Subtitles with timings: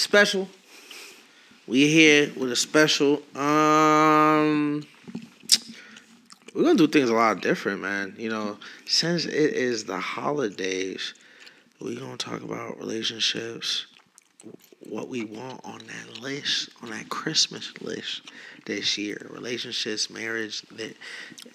[0.00, 0.48] special.
[1.66, 3.22] We here with a special.
[3.36, 4.86] Um,
[6.54, 8.14] we're gonna do things a lot different, man.
[8.18, 11.14] You know, since it is the holidays,
[11.80, 13.86] we're gonna talk about relationships,
[14.88, 18.22] what we want on that list, on that Christmas list
[18.66, 20.64] this year, relationships, marriage,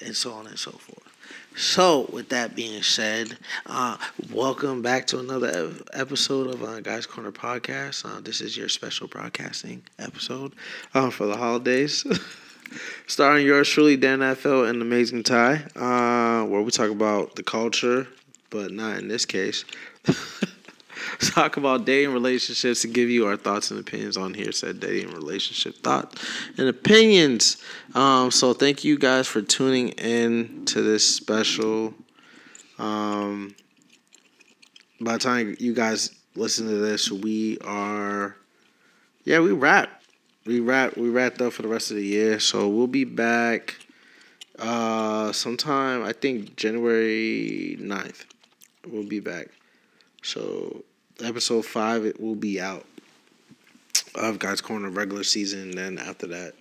[0.02, 1.15] and so on and so forth.
[1.56, 3.98] So, with that being said, uh,
[4.34, 8.06] welcome back to another episode of uh, Guys Corner Podcast.
[8.06, 10.54] Uh, this is your special broadcasting episode
[10.94, 12.06] uh, for the holidays.
[13.08, 18.08] Starring yours truly, Dan Affel and Amazing Tye, uh, where we talk about the culture,
[18.50, 19.64] but not in this case.
[21.20, 25.12] talk about dating relationships and give you our thoughts and opinions on here said dating
[25.12, 26.24] relationship thoughts
[26.58, 27.58] and opinions.
[27.94, 31.94] Um, so thank you guys for tuning in to this special
[32.78, 33.56] um,
[35.00, 38.36] by the time you guys listen to this we are
[39.24, 40.02] yeah we wrap
[40.46, 42.40] we wrap we wrapped up for the rest of the year.
[42.40, 43.76] So we'll be back
[44.58, 48.24] uh sometime i think january 9th
[48.88, 49.48] we'll be back.
[50.24, 50.84] So
[51.24, 52.86] episode five it will be out
[54.16, 55.62] of Guy's Corner regular season.
[55.62, 56.54] And then after that,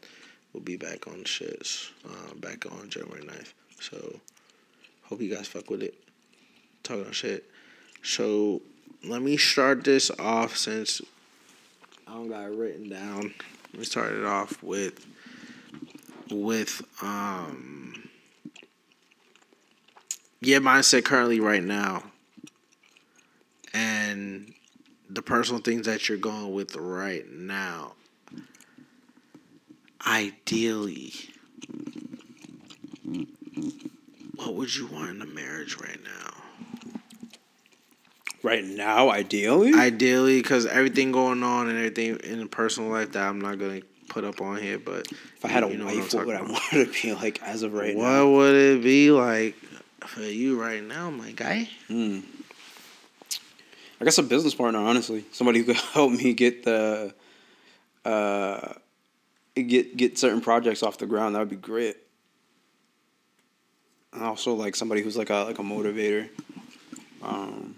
[0.52, 1.91] we'll be back on shits.
[2.05, 3.52] Uh, back on January 9th.
[3.80, 4.20] So
[5.05, 5.94] hope you guys fuck with it.
[6.83, 7.44] Talking shit.
[8.02, 8.62] So
[9.05, 11.00] let me start this off since
[12.06, 13.34] I don't got it written down.
[13.72, 15.06] Let me start it off with
[16.30, 18.08] with um
[20.41, 22.02] yeah mindset currently right now
[23.75, 24.55] and
[25.11, 27.94] the personal things that you're going with right now.
[30.06, 31.12] Ideally,
[34.36, 36.30] what would you want in a marriage right now?
[38.42, 43.27] Right now, ideally, Ideally, because everything going on and everything in the personal life that
[43.27, 45.97] I'm not gonna put up on here, but if I had a you know what
[45.97, 48.27] wife, I'm what would I want to be like as of right what now?
[48.30, 49.57] What would it be like
[50.01, 51.70] for you right now, my guy?
[51.89, 52.20] Hmm.
[54.04, 57.14] I guess a business partner, honestly, somebody who could help me get the,
[58.04, 58.74] uh,
[59.54, 61.34] get get certain projects off the ground.
[61.34, 61.96] That would be great.
[64.12, 66.28] And also, like somebody who's like a like a motivator.
[67.22, 67.76] Um,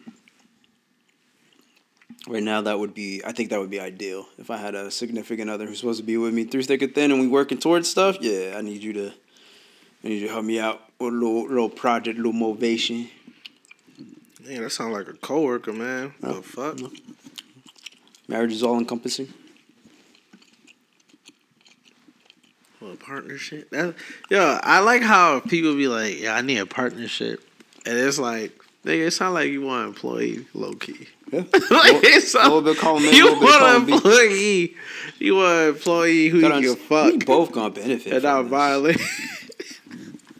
[2.26, 3.22] right now, that would be.
[3.25, 6.04] I think that would be ideal if I had a significant other who's supposed to
[6.04, 8.16] be with me through thick and thin, and we working towards stuff.
[8.20, 9.12] Yeah, I need you to.
[10.03, 13.10] I need you to help me out with a little little project, little motivation.
[14.49, 16.15] Yeah, that sounds like a coworker, man.
[16.23, 16.79] Oh, the fuck?
[16.79, 16.91] no.
[18.29, 19.33] Marriage is all encompassing.
[22.81, 23.71] Well, a partnership.
[23.71, 23.95] That,
[24.31, 27.41] yo, I like how people be like, "Yeah, I need a partnership,"
[27.85, 28.53] and it's like,
[28.85, 31.09] nigga, it sound like you want an employee, low key.
[31.33, 31.41] Yeah.
[31.71, 34.75] like it a little bit column A, a you little want an employee.
[35.19, 38.12] You want an employee who you can understand, We both gonna benefit.
[38.12, 39.01] and not violate.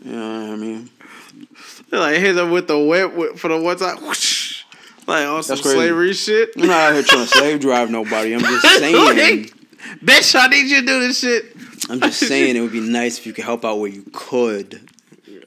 [0.05, 0.91] You know what I mean?
[2.01, 4.03] Like hit them with the whip for the one time.
[4.03, 4.65] Whoosh,
[5.07, 6.51] like on some slavery shit.
[6.57, 8.34] I'm not out here trying to slave drive nobody.
[8.34, 9.51] I'm just saying.
[10.05, 11.57] Bitch, I need you to do this shit.
[11.89, 14.89] I'm just saying it would be nice if you could help out where you could.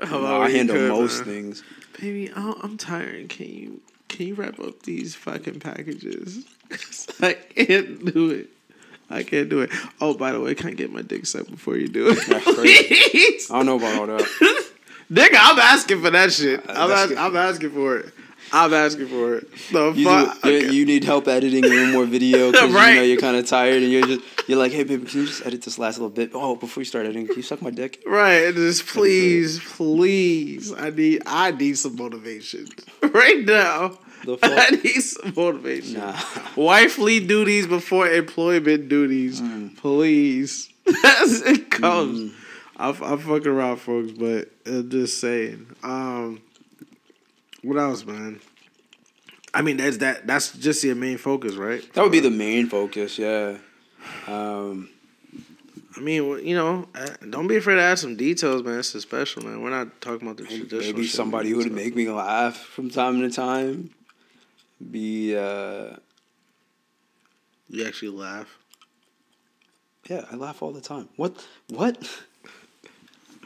[0.01, 1.35] How know, about I handle could, most man?
[1.35, 1.63] things.
[1.99, 3.27] Baby, I'm tired.
[3.29, 6.45] Can you can you wrap up these fucking packages?
[7.21, 8.49] I can't do it.
[9.09, 9.71] I can't do it.
[9.99, 13.49] Oh, by the way, can I get my dick sucked before you do it?
[13.51, 14.65] I don't know about all that.
[15.11, 16.59] Nigga, I'm asking for that shit.
[16.69, 17.17] I'm, That's ask.
[17.19, 18.13] I'm asking for it.
[18.51, 19.47] I'm asking for it.
[19.71, 20.41] The You, fuck?
[20.41, 23.45] do, you, you need help editing one more video because you know you're kind of
[23.47, 26.09] tired and you're just you're like, hey baby, can you just edit this last little
[26.09, 26.31] bit?
[26.33, 28.01] Oh, before you start editing, can you suck my dick?
[28.07, 32.67] Right, and just please, please, I need, I need some motivation
[33.03, 33.97] right now.
[34.25, 34.51] The fuck?
[34.51, 35.99] I need some motivation.
[35.99, 36.19] Nah.
[36.55, 39.77] Wifely duties before employment duties, Mm.
[39.77, 40.69] please.
[41.03, 42.31] As it comes.
[42.79, 45.67] I'm, I'm fucking around, folks, but uh, just saying.
[45.83, 46.41] Um,
[47.61, 48.39] what else, man?
[49.53, 50.25] I mean, that's that.
[50.25, 51.81] That's just your main focus, right?
[51.93, 53.57] That would be the main focus, yeah.
[54.27, 54.89] Um,
[55.97, 58.79] I mean, you know, uh, don't be afraid to add some details, man.
[58.79, 59.61] It's special, man.
[59.61, 60.81] We're not talking about the traditional.
[60.81, 63.89] maybe somebody who would make me laugh from time to time.
[64.91, 65.97] Be uh,
[67.67, 68.57] You actually laugh.
[70.09, 71.09] yeah, I laugh all the time.
[71.17, 71.45] What?
[71.67, 72.21] What?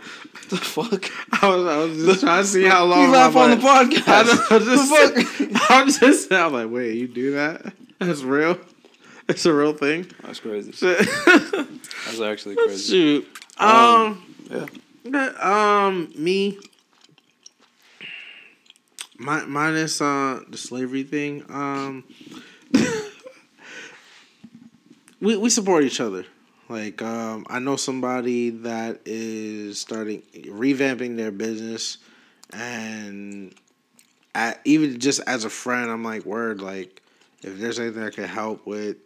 [0.49, 1.11] the fuck?
[1.43, 3.01] I was, I was just trying to see how long.
[3.03, 4.07] You laugh my on the podcast.
[4.07, 5.71] I know, I'm just, The fuck?
[5.71, 6.31] I'm just.
[6.31, 7.73] I'm like, wait, you do that?
[7.99, 8.57] That's real.
[9.29, 10.05] It's a real thing.
[10.21, 10.71] That's crazy.
[10.71, 12.91] That's actually crazy.
[12.91, 13.27] Shoot.
[13.57, 14.35] Um, Um.
[14.49, 14.65] Yeah.
[15.05, 16.11] yeah, Um.
[16.17, 16.59] Me.
[19.17, 21.45] My, minus uh the slavery thing.
[21.49, 22.03] Um.
[25.21, 26.25] we we support each other.
[26.69, 31.97] Like um, I know somebody that is starting revamping their business,
[32.51, 33.53] and
[34.33, 37.01] at, even just as a friend, I'm like, word, like
[37.41, 38.97] if there's anything I can help with,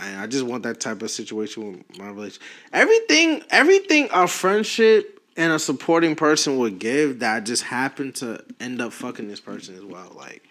[0.00, 2.42] and I just want that type of situation with my relationship.
[2.72, 8.80] Everything, everything a friendship and a supporting person would give that just happened to end
[8.80, 10.12] up fucking this person as well.
[10.16, 10.42] Like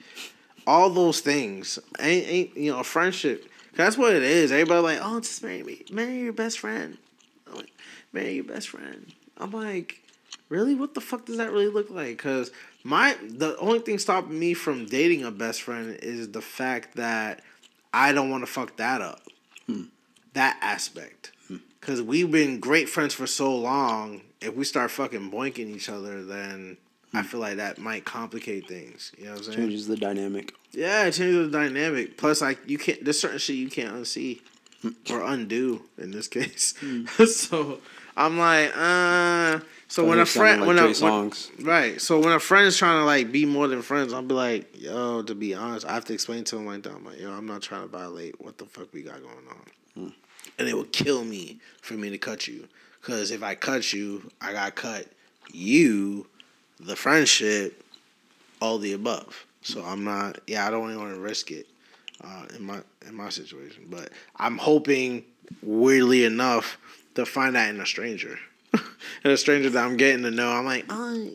[0.67, 3.49] all those things ain't, ain't you know a friendship.
[3.75, 4.51] That's what it is.
[4.51, 6.97] Everybody like, oh, just marry me, marry your best friend.
[7.47, 7.71] I'm like,
[8.11, 9.11] marry your best friend.
[9.37, 10.01] I'm like,
[10.49, 10.75] really?
[10.75, 12.17] What the fuck does that really look like?
[12.17, 12.51] Because
[12.83, 17.41] my the only thing stopping me from dating a best friend is the fact that
[17.93, 19.21] I don't want to fuck that up.
[19.65, 19.83] Hmm.
[20.33, 21.31] That aspect.
[21.79, 22.07] Because hmm.
[22.07, 24.21] we've been great friends for so long.
[24.41, 26.77] If we start fucking boinking each other, then
[27.13, 29.11] I feel like that might complicate things.
[29.17, 29.57] You know what I'm saying?
[29.57, 30.55] Changes the dynamic.
[30.71, 32.17] Yeah, it changes the dynamic.
[32.17, 33.03] Plus, like you can't.
[33.03, 34.41] There's certain shit you can't unsee
[35.09, 36.73] or undo in this case.
[36.81, 37.27] Mm.
[37.27, 37.79] so
[38.17, 39.59] I'm like, uh.
[39.87, 41.31] So when a friend, like when a when,
[41.61, 44.33] right, so when a friend is trying to like be more than friends, I'll be
[44.33, 46.93] like, yo, to be honest, I have to explain to him like that.
[46.93, 50.05] I'm like, yo, I'm not trying to violate what the fuck we got going on,
[50.05, 50.13] mm.
[50.57, 52.67] and it would kill me for me to cut you,
[53.01, 55.05] because if I cut you, I got cut
[55.51, 56.25] you,
[56.79, 57.83] the friendship,
[58.61, 59.45] all the above.
[59.61, 61.67] So I'm not, yeah, I don't even want to risk it
[62.23, 65.23] uh, in my in my situation, but I'm hoping,
[65.61, 66.77] weirdly enough,
[67.15, 68.39] to find that in a stranger
[69.23, 71.29] in a stranger that I'm getting to know, I'm like, oh,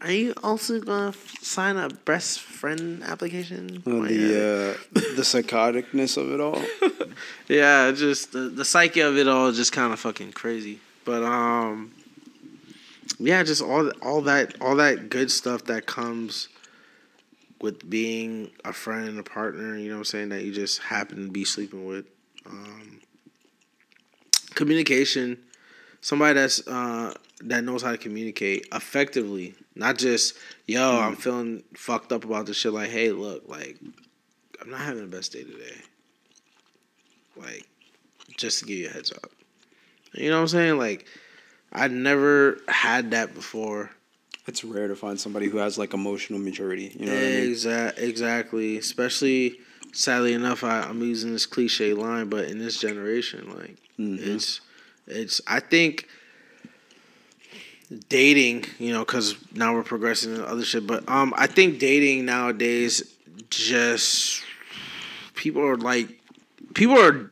[0.00, 3.82] are you also gonna sign a best friend application?
[3.86, 6.62] Oh, the uh, the psychoticness of it all.
[7.48, 10.80] yeah, just the the psyche of it all is just kind of fucking crazy.
[11.04, 11.92] But um,
[13.18, 16.48] yeah, just all all that all that good stuff that comes
[17.60, 19.76] with being a friend and a partner.
[19.76, 20.28] You know what I'm saying?
[20.30, 22.06] That you just happen to be sleeping with.
[22.46, 23.00] Um,
[24.54, 25.38] communication
[26.04, 31.02] somebody that's uh, that knows how to communicate effectively, not just yo, mm.
[31.02, 32.72] I'm feeling fucked up about this shit.
[32.72, 33.78] Like, hey, look, like
[34.60, 35.76] I'm not having the best day today.
[37.36, 37.66] Like,
[38.36, 39.30] just to give you a heads up.
[40.12, 40.78] You know what I'm saying?
[40.78, 41.06] Like,
[41.74, 43.90] I never had that before.
[44.46, 46.94] It's rare to find somebody who has like emotional maturity.
[46.98, 48.10] You know what Exa- I mean?
[48.10, 48.76] Exactly.
[48.76, 49.58] Especially,
[49.92, 54.16] sadly enough, I, I'm using this cliche line, but in this generation, like, mm-hmm.
[54.20, 54.60] it's
[55.06, 56.06] it's I think
[58.08, 60.86] dating, you know, because now we're progressing and other shit.
[60.86, 63.14] But um, I think dating nowadays
[63.50, 64.42] just
[65.34, 66.20] people are like
[66.74, 67.30] people are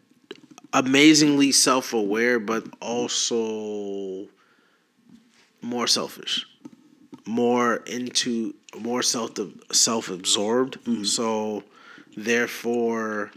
[0.72, 4.28] amazingly self aware, but also
[5.60, 6.46] more selfish,
[7.26, 9.32] more into more self
[9.72, 10.82] self absorbed.
[10.84, 11.04] Mm-hmm.
[11.04, 11.64] So
[12.16, 13.30] therefore,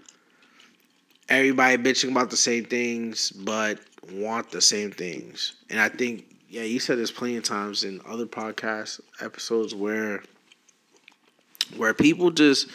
[1.29, 3.79] everybody bitching about the same things, but
[4.11, 5.53] want the same things.
[5.69, 10.23] And I think, yeah, you said this plenty of times in other podcast episodes where
[11.77, 12.67] where people just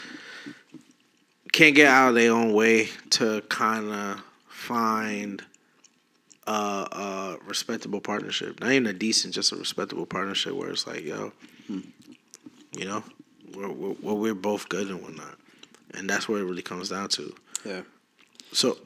[1.53, 4.23] can't get out of their own way to kind of
[4.71, 5.43] find
[6.47, 8.61] a, a, respectable partnership.
[8.61, 11.33] Not even a decent, just a respectable partnership where it's like, yo,
[11.67, 11.81] hmm.
[12.77, 13.03] you know,
[13.55, 15.37] we're, we're, we're both good and whatnot.
[15.95, 17.35] And that's where it really comes down to.
[17.65, 17.83] Yeah.
[18.53, 18.79] So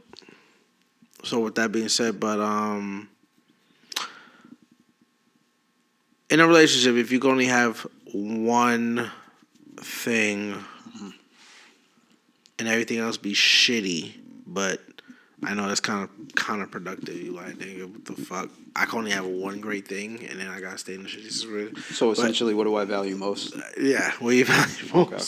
[1.23, 3.09] so with that being said, but um
[6.31, 9.11] in a relationship, if you can only have one
[9.77, 11.11] thing mm-hmm.
[12.59, 14.15] and everything else be shitty,
[14.47, 14.81] but
[15.47, 17.23] I know that's kind of counterproductive.
[17.23, 18.51] You like, nigga, what the fuck?
[18.77, 21.79] I can only have one great thing, and then I gotta stay in the shitty.
[21.95, 23.55] So essentially, but, what do I value most?
[23.81, 24.95] Yeah, what do you value most?
[24.95, 25.25] Okay.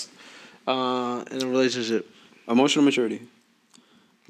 [0.66, 2.10] Uh, in a relationship,
[2.48, 3.22] emotional maturity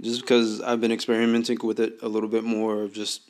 [0.01, 3.23] just because I've been experimenting with it a little bit more of just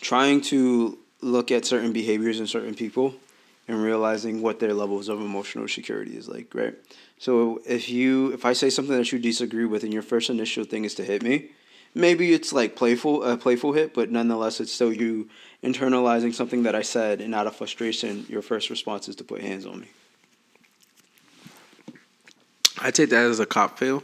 [0.00, 3.14] trying to look at certain behaviors in certain people
[3.68, 6.74] and realizing what their levels of emotional security is like, right?
[7.18, 10.64] So if you if I say something that you disagree with and your first initial
[10.64, 11.50] thing is to hit me,
[11.94, 15.28] maybe it's like playful a playful hit, but nonetheless it's still you
[15.62, 19.40] internalizing something that I said and out of frustration your first response is to put
[19.40, 19.88] hands on me.
[22.82, 24.02] I take that as a cop fail,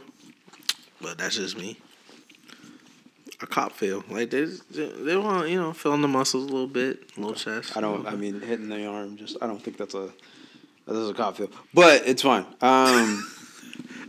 [1.01, 1.77] but that's just me
[3.41, 4.03] a cop feel.
[4.09, 7.75] Like they they want you know filling the muscles a little bit, a little chest.
[7.77, 8.07] I don't.
[8.07, 9.17] I mean, hitting the arm.
[9.17, 10.09] Just I don't think that's a
[10.85, 11.49] that's a cop feel.
[11.73, 12.45] But it's fine.
[12.61, 13.29] Um,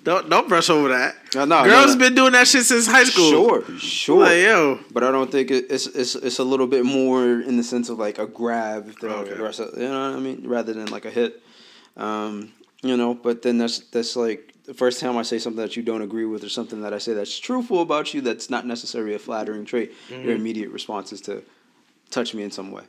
[0.05, 1.15] don't don't brush over that.
[1.35, 1.99] No, no girls no, no.
[1.99, 3.31] been doing that shit since high school.
[3.31, 4.21] Sure, sure.
[4.21, 4.81] Like, yo.
[4.93, 7.99] But I don't think it's it's it's a little bit more in the sense of
[7.99, 8.95] like a grab.
[9.01, 9.33] They're okay.
[9.33, 11.43] aggressive, you know what I mean, rather than like a hit.
[11.97, 12.53] Um,
[12.83, 15.83] you know, but then that's that's like the first time I say something that you
[15.83, 19.15] don't agree with or something that I say that's truthful about you that's not necessarily
[19.15, 20.25] a flattering trait, Mm-hmm.
[20.25, 21.43] your immediate response is to
[22.11, 22.85] touch me in some way.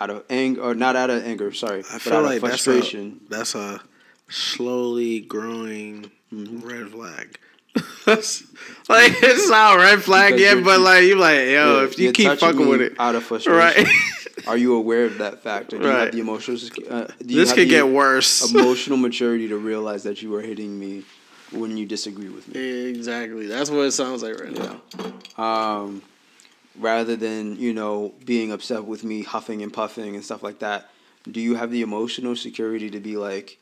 [0.00, 2.50] Out of anger, or not out of anger, sorry, I but feel out like of
[2.50, 3.20] that's a, frustration.
[3.28, 3.80] that's a
[4.28, 6.60] slowly growing Mm-hmm.
[6.68, 7.38] red flag.
[8.88, 11.98] Like it's not a red flag Because yet, but like you're like, yo, Yeah, if
[11.98, 13.86] you keep fucking with it, out of frustration, right?
[14.46, 15.72] are you aware of that fact?
[15.72, 16.58] Or do you have the emotional?
[16.90, 18.50] Uh, do this could get worse.
[18.54, 21.02] Emotional maturity to realize that you are hitting me
[21.52, 22.60] when you disagree with me.
[22.90, 23.46] Exactly.
[23.46, 25.42] That's what it sounds like right now.
[25.42, 26.02] um,
[26.78, 30.88] rather than you know being upset with me huffing and puffing and stuff like that
[31.30, 33.58] do you have the emotional security to be like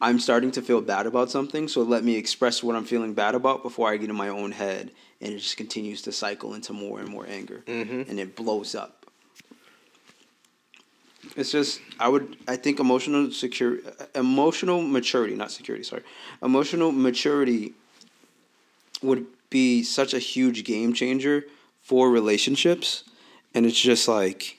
[0.00, 3.34] i'm starting to feel bad about something so let me express what i'm feeling bad
[3.34, 4.90] about before i get in my own head
[5.20, 8.08] and it just continues to cycle into more and more anger Mm-hmm.
[8.10, 9.06] and it blows up.
[11.36, 13.78] It's just i would i think emotional secure
[14.14, 16.02] emotional maturity not security sorry.
[16.42, 17.74] Emotional maturity
[19.02, 21.44] would be such a huge game changer
[21.82, 23.04] for relationships
[23.54, 24.56] and it's just like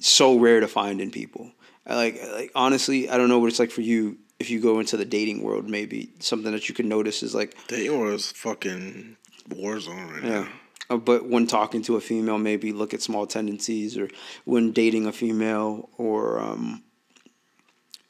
[0.00, 1.50] so rare to find in people.
[1.86, 4.80] I like like honestly i don't know what it's like for you if you go
[4.80, 9.16] into the dating world maybe something that you can notice is like Dating was fucking
[9.54, 10.30] war zone right yeah.
[10.40, 10.48] now.
[10.90, 14.08] Uh, but when talking to a female maybe look at small tendencies or
[14.44, 16.82] when dating a female or um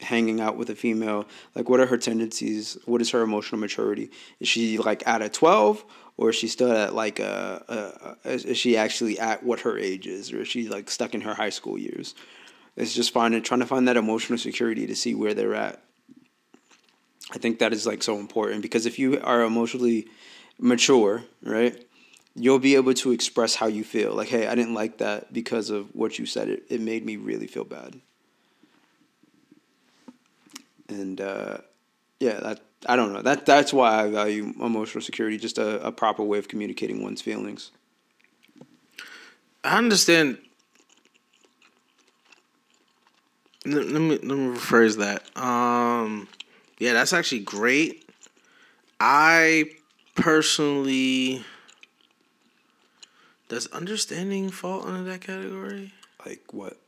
[0.00, 2.78] hanging out with a female like what are her tendencies?
[2.86, 4.10] What is her emotional maturity?
[4.40, 5.84] Is she like at a 12
[6.16, 9.78] or is she still at like a, a, a is she actually at what her
[9.78, 12.14] age is or is she like stuck in her high school years?
[12.74, 15.82] It's just finding trying to find that emotional security to see where they're at
[17.32, 20.06] i think that is like so important because if you are emotionally
[20.58, 21.84] mature right
[22.34, 25.70] you'll be able to express how you feel like hey i didn't like that because
[25.70, 28.00] of what you said it, it made me really feel bad
[30.88, 31.58] and uh,
[32.20, 33.22] yeah, that I don't know.
[33.22, 37.22] That that's why I value emotional security, just a, a proper way of communicating one's
[37.22, 37.70] feelings.
[39.64, 40.38] I understand.
[43.64, 45.36] Let, me let me rephrase that.
[45.40, 46.28] Um,
[46.82, 48.10] yeah, that's actually great.
[48.98, 49.66] I
[50.16, 51.44] personally
[53.48, 55.92] does understanding fall under that category?
[56.26, 56.78] Like what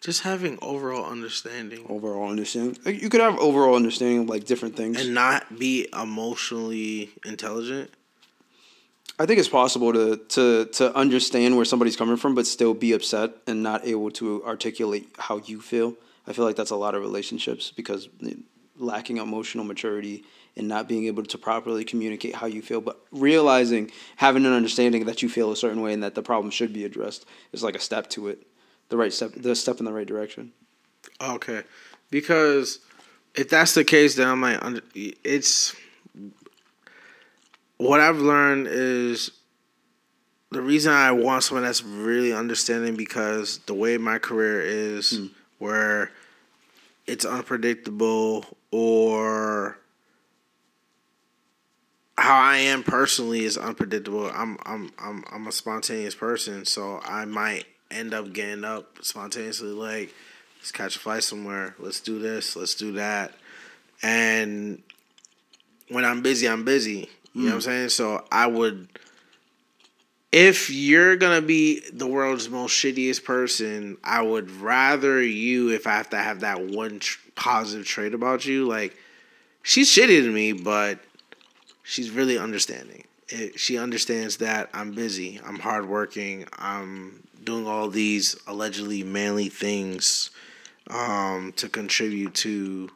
[0.00, 2.76] Just having overall understanding overall understanding?
[2.84, 5.00] Like, you could have overall understanding of like different things.
[5.00, 7.92] and not be emotionally intelligent.
[9.16, 12.94] I think it's possible to to to understand where somebody's coming from, but still be
[12.94, 15.94] upset and not able to articulate how you feel.
[16.26, 18.08] I feel like that's a lot of relationships because
[18.78, 20.24] lacking emotional maturity
[20.56, 25.06] and not being able to properly communicate how you feel, but realizing having an understanding
[25.06, 27.76] that you feel a certain way and that the problem should be addressed is like
[27.76, 28.46] a step to it,
[28.88, 30.52] the right step, the step in the right direction.
[31.20, 31.62] Okay,
[32.10, 32.80] because
[33.34, 35.74] if that's the case, then like, under- it's
[37.76, 39.30] what I've learned is
[40.50, 45.26] the reason I want someone that's really understanding because the way my career is, hmm.
[45.58, 46.10] where
[47.06, 49.78] it's unpredictable or
[52.16, 54.30] how I am personally is unpredictable.
[54.30, 59.70] I'm I'm I'm I'm a spontaneous person, so I might end up getting up spontaneously
[59.70, 60.12] like
[60.58, 63.32] let's catch a flight somewhere, let's do this, let's do that.
[64.02, 64.82] And
[65.88, 67.08] when I'm busy, I'm busy.
[67.34, 67.54] You know what hmm.
[67.54, 67.88] I'm saying?
[67.90, 68.88] So I would
[70.30, 75.92] if you're gonna be the world's most shittiest person, I would rather you if I
[75.92, 78.66] have to have that one tr- positive trait about you.
[78.66, 78.96] Like,
[79.62, 80.98] she's shitty to me, but
[81.82, 83.04] she's really understanding.
[83.28, 90.30] It, she understands that I'm busy, I'm hardworking, I'm doing all these allegedly manly things
[90.90, 92.90] um, to contribute to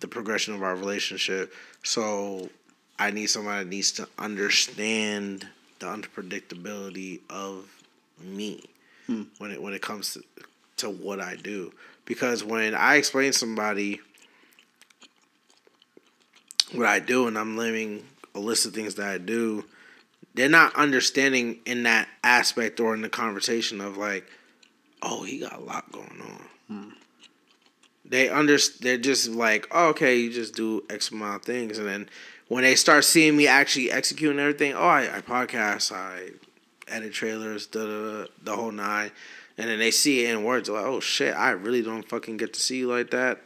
[0.00, 1.52] the progression of our relationship.
[1.82, 2.50] So
[2.98, 5.46] I need someone that needs to understand
[5.78, 7.66] the unpredictability of
[8.20, 8.64] me
[9.06, 9.22] hmm.
[9.38, 10.22] when it when it comes to
[10.78, 11.72] to what I do.
[12.04, 14.00] Because when I explain to somebody
[16.72, 18.04] what I do and I'm living
[18.34, 19.64] a list of things that I do,
[20.34, 24.26] they're not understanding in that aspect or in the conversation of like,
[25.02, 26.44] oh, he got a lot going on.
[26.68, 26.88] Hmm.
[28.04, 31.86] They under they're just like, oh, okay, you just do X amount of things, and
[31.86, 32.08] then
[32.48, 36.30] when they start seeing me actually executing everything, oh, I, I podcast, I
[36.88, 39.10] edit trailers, da, the whole nine,
[39.58, 42.54] and then they see it in words, like, oh shit, I really don't fucking get
[42.54, 43.42] to see you like that,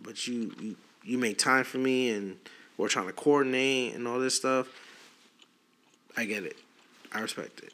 [0.00, 2.36] but you you, you make time for me, and
[2.76, 4.68] we're trying to coordinate and all this stuff.
[6.16, 6.56] I get it,
[7.12, 7.72] I respect it.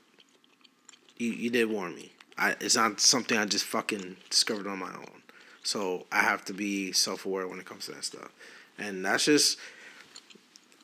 [1.19, 2.13] You you did warn me.
[2.39, 5.23] I it's not something I just fucking discovered on my own.
[5.63, 8.31] So I have to be self aware when it comes to that stuff.
[8.79, 9.59] and that's just.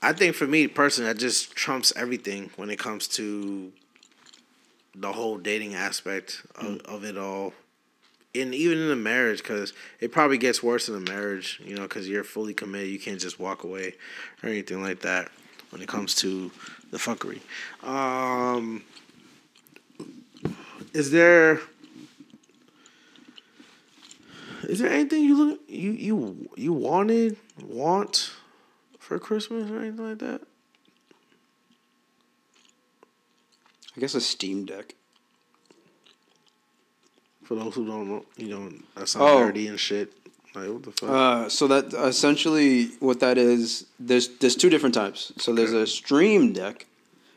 [0.03, 3.73] I think for me personally, that just trumps everything when it comes to
[4.95, 6.83] the whole dating aspect of, Mm.
[6.87, 7.53] of it all,
[8.35, 11.83] and even in a marriage, because it probably gets worse in a marriage, you know,
[11.83, 13.95] because you're fully committed, you can't just walk away
[14.43, 15.31] or anything like that
[15.71, 16.51] when it comes to
[16.91, 17.41] the fuckery.
[17.87, 18.83] Um,
[20.93, 21.61] is there
[24.65, 28.33] is there anything you look you you you wanted want
[29.11, 30.41] for Christmas or anything like that?
[33.97, 34.95] I guess a Steam Deck.
[37.43, 39.45] For those who don't know, you know, that sounds Oh.
[39.47, 40.13] dirty and shit.
[40.55, 41.11] Like what the fuck?
[41.11, 45.33] Uh, so that essentially what that is, there's there's two different types.
[45.39, 46.87] So there's a Stream Deck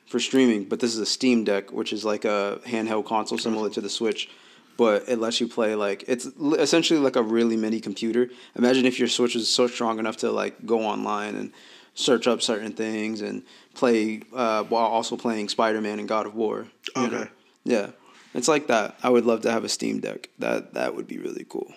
[0.05, 3.71] for streaming, but this is a Steam Deck, which is like a handheld console similar
[3.71, 4.29] to the Switch,
[4.77, 6.25] but it lets you play like it's
[6.57, 8.29] essentially like a really mini computer.
[8.55, 11.51] Imagine if your Switch was so strong enough to like go online and
[11.95, 13.43] search up certain things and
[13.75, 16.67] play uh, while also playing Spider Man and God of War.
[16.95, 17.17] you know?
[17.17, 17.29] Okay.
[17.63, 17.91] Yeah,
[18.33, 18.97] it's like that.
[19.03, 20.29] I would love to have a Steam Deck.
[20.39, 21.71] That that would be really cool.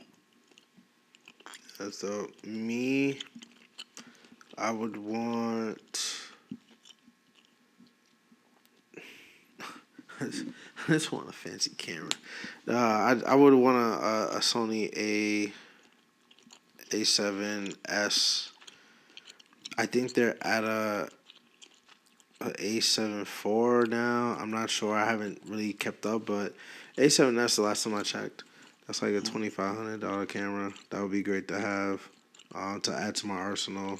[1.78, 2.32] That's dope.
[2.44, 3.20] Me,
[4.56, 6.22] I would want.
[10.84, 12.10] I just want a fancy camera.
[12.68, 15.52] Uh, I I would want a, a, Sony A
[16.96, 18.52] A seven S.
[19.78, 21.08] I think they're at a
[22.40, 24.36] a A seven four now.
[24.38, 24.94] I'm not sure.
[24.94, 26.54] I haven't really kept up, but
[26.98, 28.44] A seven S the last time I checked.
[28.86, 30.72] That's like a twenty five hundred dollar camera.
[30.90, 32.08] That would be great to have,
[32.54, 33.98] uh, to add to my arsenal,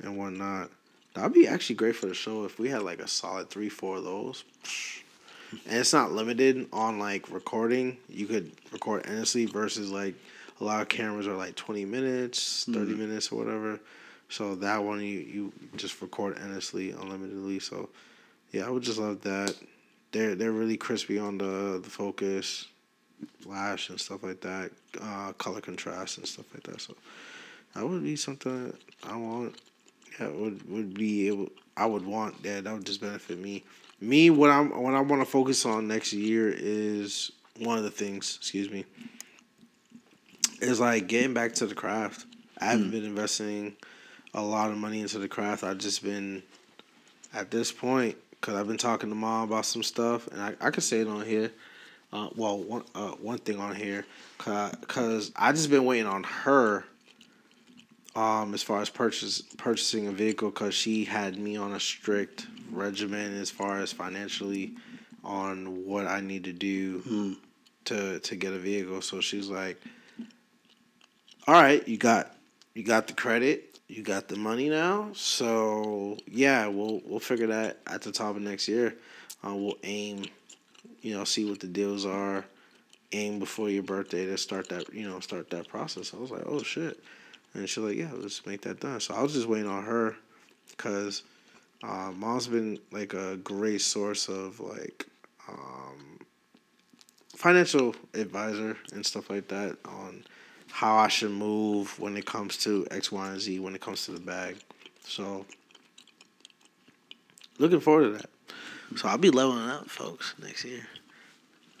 [0.00, 0.70] and whatnot.
[1.14, 3.96] That'd be actually great for the show if we had like a solid three, four
[3.96, 4.44] of those.
[5.66, 7.98] And it's not limited on like recording.
[8.08, 10.14] You could record endlessly versus like
[10.60, 13.80] a lot of cameras are like twenty minutes, 30 minutes or whatever.
[14.28, 17.60] So that one you you just record endlessly, unlimitedly.
[17.60, 17.90] So
[18.52, 19.54] yeah, I would just love that.
[20.12, 22.66] They're they're really crispy on the the focus,
[23.40, 26.80] flash and stuff like that, uh, color contrast and stuff like that.
[26.80, 26.94] So
[27.74, 29.56] that would be something I want.
[30.18, 31.50] Yeah, would would be able.
[31.76, 32.64] I would want that.
[32.64, 33.64] That would just benefit me.
[34.02, 37.90] Me, what I'm what I want to focus on next year is one of the
[37.90, 38.36] things.
[38.40, 38.84] Excuse me.
[40.60, 42.26] Is like getting back to the craft.
[42.58, 43.76] I haven't been investing
[44.34, 45.62] a lot of money into the craft.
[45.62, 46.42] I've just been
[47.32, 50.70] at this point because I've been talking to mom about some stuff, and I I
[50.72, 51.52] could say it on here.
[52.12, 54.04] Uh, well, one uh, one thing on here,
[54.38, 56.84] cause I just been waiting on her.
[58.16, 62.48] Um, as far as purchase purchasing a vehicle, cause she had me on a strict
[62.72, 64.74] regimen as far as financially
[65.22, 67.36] on what I need to do
[67.84, 69.02] to to get a vehicle.
[69.02, 69.80] So she's like,
[71.46, 72.34] "All right, you got
[72.74, 75.10] you got the credit, you got the money now.
[75.14, 78.94] So yeah, we'll we'll figure that at the top of next year.
[79.44, 80.24] Uh, we'll aim,
[81.00, 82.44] you know, see what the deals are.
[83.12, 86.14] Aim before your birthday to start that, you know, start that process.
[86.14, 86.98] I was like, oh shit,
[87.52, 89.00] and she's like, yeah, let's make that done.
[89.00, 90.16] So I was just waiting on her,
[90.78, 91.22] cause
[91.82, 95.06] uh, mom's been like a great source of like
[95.48, 96.18] um,
[97.34, 100.24] financial advisor and stuff like that on
[100.70, 104.06] how I should move when it comes to X, Y, and Z when it comes
[104.06, 104.56] to the bag.
[105.04, 105.44] So
[107.58, 108.30] looking forward to that.
[108.96, 110.86] So I'll be leveling up, folks, next year.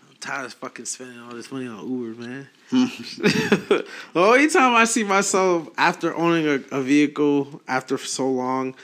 [0.02, 2.48] I'm tired of fucking spending all this money on Uber, man.
[2.70, 3.84] the
[4.14, 8.74] only time I see myself after owning a, a vehicle after so long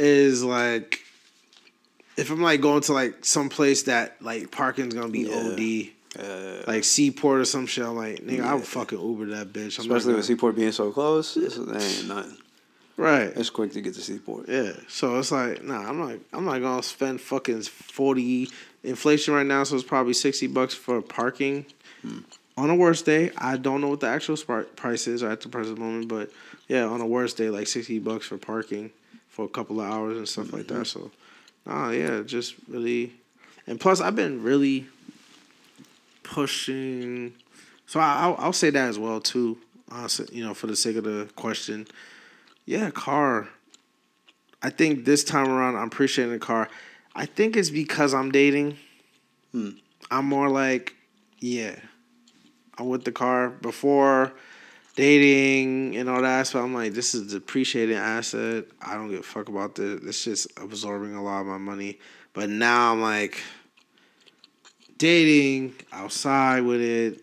[0.00, 1.00] is like
[2.16, 5.92] if I'm like going to like some place that like parking's gonna be OD.
[6.18, 9.78] Uh, Like Seaport or some shit, I'm like, nigga, I would fucking Uber that bitch.
[9.78, 12.36] I'm especially gonna- with Seaport being so close, it's, ain't nothing.
[12.96, 13.32] right.
[13.36, 14.48] It's quick to get to Seaport.
[14.48, 18.50] Yeah, so it's like, nah, I'm not, I'm not gonna spend fucking forty
[18.82, 21.64] inflation right now, so it's probably sixty bucks for parking.
[22.56, 24.36] On a worst day, I don't know what the actual
[24.74, 26.30] price is at the present moment, but
[26.66, 28.90] yeah, on a worst day, like sixty bucks for parking
[29.40, 30.86] for a couple of hours and stuff like that.
[30.86, 31.10] So,
[31.64, 33.14] nah, yeah, just really,
[33.66, 34.86] and plus, I've been really
[36.22, 37.32] pushing.
[37.86, 39.56] So I, I'll, I'll say that as well too.
[39.90, 41.86] Honestly, you know, for the sake of the question,
[42.66, 43.48] yeah, car.
[44.62, 46.68] I think this time around, I'm appreciating the car.
[47.14, 48.76] I think it's because I'm dating.
[49.52, 49.70] Hmm.
[50.10, 50.94] I'm more like,
[51.38, 51.76] yeah,
[52.76, 54.32] I'm with the car before
[55.00, 56.46] dating and all that.
[56.46, 58.66] So I'm like, this is a depreciating asset.
[58.82, 60.02] I don't give a fuck about this.
[60.04, 61.98] It's just absorbing a lot of my money.
[62.34, 63.42] But now I'm like,
[64.98, 67.22] dating outside with it.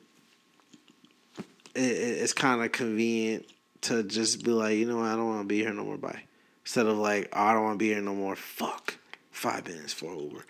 [1.76, 3.46] it, it- it's kind of convenient
[3.82, 5.98] to just be like, you know what, I don't want to be here no more.
[5.98, 6.24] Bye.
[6.64, 8.36] Instead of like, oh, I don't want to be here no more.
[8.36, 8.98] Fuck,
[9.32, 10.44] five minutes for Uber.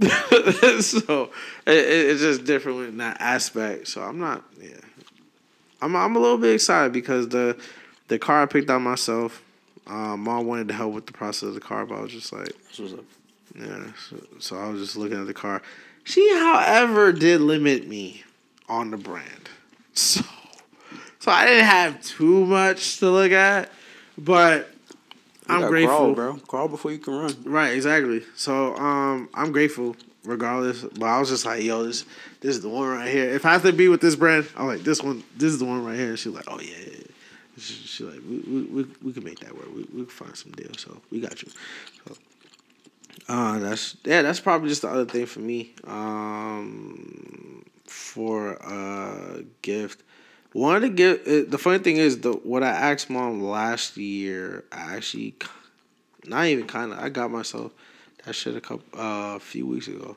[0.82, 1.30] so
[1.66, 3.86] it, it, it's just different in that aspect.
[3.86, 4.70] So I'm not, yeah,
[5.82, 7.58] I'm I'm a little bit excited because the
[8.08, 9.42] the car I picked out myself.
[9.86, 12.32] Um, mom wanted to help with the process of the car, but I was just
[12.32, 12.50] like,
[13.58, 13.86] yeah.
[14.08, 15.60] So, so I was just looking at the car.
[16.04, 18.22] She, however, did limit me
[18.68, 19.48] on the brand.
[19.94, 20.22] So,
[21.18, 23.70] so I didn't have too much to look at,
[24.16, 24.70] but
[25.50, 25.96] You I'm grateful.
[25.98, 26.36] Crawl, bro.
[26.48, 27.36] Crawl before you can run.
[27.44, 28.22] Right, exactly.
[28.34, 30.82] So um, I'm grateful regardless.
[30.82, 32.04] But I was just like, yo, this
[32.40, 33.28] this is the one right here.
[33.30, 35.64] If I have to be with this brand, I'm like, this one, this is the
[35.64, 36.16] one right here.
[36.16, 36.70] She's like, oh yeah.
[36.70, 36.98] yeah, yeah.
[37.58, 39.68] She, she like, we we we, we can make that work.
[39.74, 40.72] We we can find some deal.
[40.76, 41.50] So we got you.
[42.06, 42.16] So,
[43.28, 44.22] uh, that's yeah.
[44.22, 45.74] That's probably just the other thing for me.
[45.86, 50.02] Um, for a gift.
[50.54, 51.50] Of the gift.
[51.50, 55.34] The funny thing is, the what I asked mom last year, I actually
[56.26, 56.98] not even kind of.
[56.98, 57.72] I got myself
[58.24, 60.16] that shit a couple uh, a few weeks ago.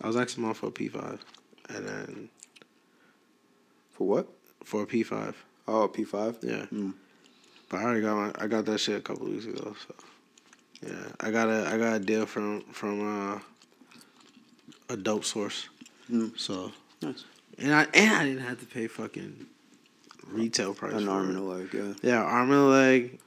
[0.00, 1.24] I was asking mom for a P five,
[1.68, 2.28] and then
[3.92, 4.28] For what?
[4.64, 5.36] for a P five.
[5.66, 6.38] Oh, P five.
[6.42, 6.94] Yeah, Mm.
[7.68, 8.32] but I already got my.
[8.44, 9.74] I got that shit a couple weeks ago.
[9.86, 9.94] So
[10.86, 13.38] yeah, I got a I got a deal from from uh,
[14.88, 15.68] a dope source.
[16.10, 16.38] Mm.
[16.38, 17.24] So Nice.
[17.58, 19.46] and I and I didn't have to pay fucking
[20.26, 20.94] retail price.
[20.94, 21.68] An arm and a leg.
[21.72, 21.92] Yeah.
[22.02, 23.20] Yeah, arm and a leg.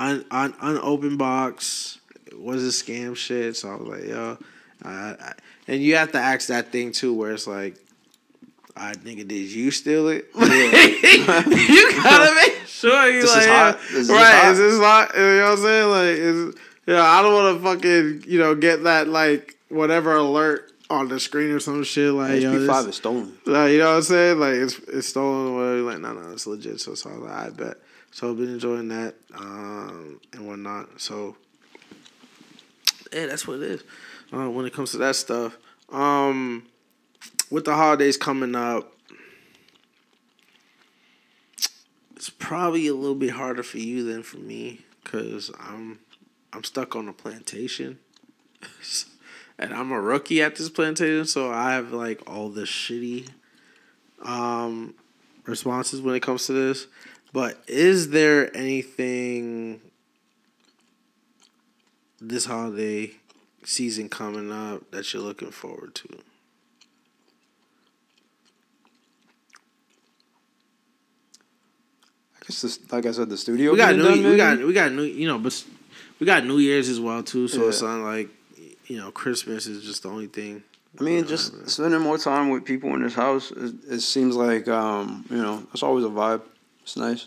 [0.00, 1.98] Un, un, unopened box.
[2.28, 3.56] It was a scam shit.
[3.56, 4.38] So I was like, yo.
[4.84, 5.32] I, I,
[5.66, 7.76] and you have to ask that thing too, where it's like,
[8.76, 10.26] all right, nigga, did you steal it?
[10.36, 10.42] you
[12.02, 13.78] gotta make sure you This is like, hot?
[13.80, 14.34] yeah, This is right?
[14.34, 14.52] hot?
[14.52, 15.10] Is this hot?
[15.16, 15.90] You know what I'm saying?
[15.90, 16.54] Like, is
[16.86, 21.18] yeah, I don't want to fucking you know get that like whatever alert on the
[21.20, 23.36] screen or some shit like yo, P five is stolen.
[23.46, 24.38] like, you know what I'm saying?
[24.38, 25.82] Like it's it's stolen or whatever.
[25.82, 26.80] Like no, no, it's legit.
[26.80, 27.76] So, so I was like, I bet.
[28.12, 31.00] So I've been enjoying that um, and whatnot.
[31.00, 31.36] So
[33.12, 33.84] yeah, that's what it is.
[34.32, 35.56] Uh, when it comes to that stuff,
[35.90, 36.64] um,
[37.50, 38.92] with the holidays coming up,
[42.14, 46.00] it's probably a little bit harder for you than for me because I'm
[46.52, 47.98] I'm stuck on a plantation.
[49.58, 53.28] and I'm a rookie at this plantation, so I have like all the shitty
[54.22, 54.94] um
[55.44, 56.86] responses when it comes to this.
[57.32, 59.80] But is there anything
[62.20, 63.12] this holiday
[63.64, 66.08] season coming up that you're looking forward to?
[72.36, 73.72] I guess this, like I said, the studio.
[73.72, 75.64] We got new, done, we got we got new, you know, but
[76.18, 77.48] we got New Year's as well too.
[77.48, 78.28] So it's not like
[78.86, 80.62] you know Christmas is just the only thing.
[80.98, 83.52] I mean, just spending more time with people in this house.
[83.52, 86.42] It, it seems like um, you know, it's always a vibe.
[86.82, 87.26] It's nice.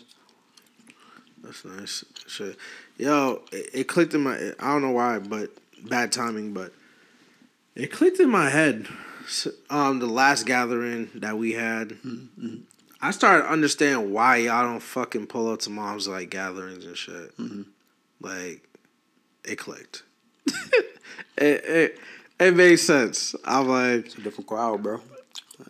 [1.42, 2.04] That's nice.
[2.26, 2.56] Shit.
[3.02, 4.36] Yo, it, it clicked in my.
[4.60, 5.50] I don't know why, but
[5.88, 6.54] bad timing.
[6.54, 6.72] But
[7.74, 8.86] it clicked in my head.
[9.70, 11.96] Um, the last gathering that we had,
[13.00, 16.96] I started to understand why y'all don't fucking pull up to mom's like gatherings and
[16.96, 17.36] shit.
[17.38, 17.66] Mhm.
[18.20, 18.68] Like,
[19.44, 20.04] it clicked.
[20.46, 21.98] it it
[22.38, 23.34] it made sense.
[23.44, 25.00] I'm like, It's a different crowd, bro.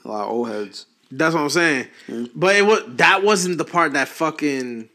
[0.05, 0.85] A lot of old heads.
[1.11, 1.87] That's what I'm saying.
[2.09, 2.31] Mm.
[2.35, 4.91] But it was that wasn't the part that fucking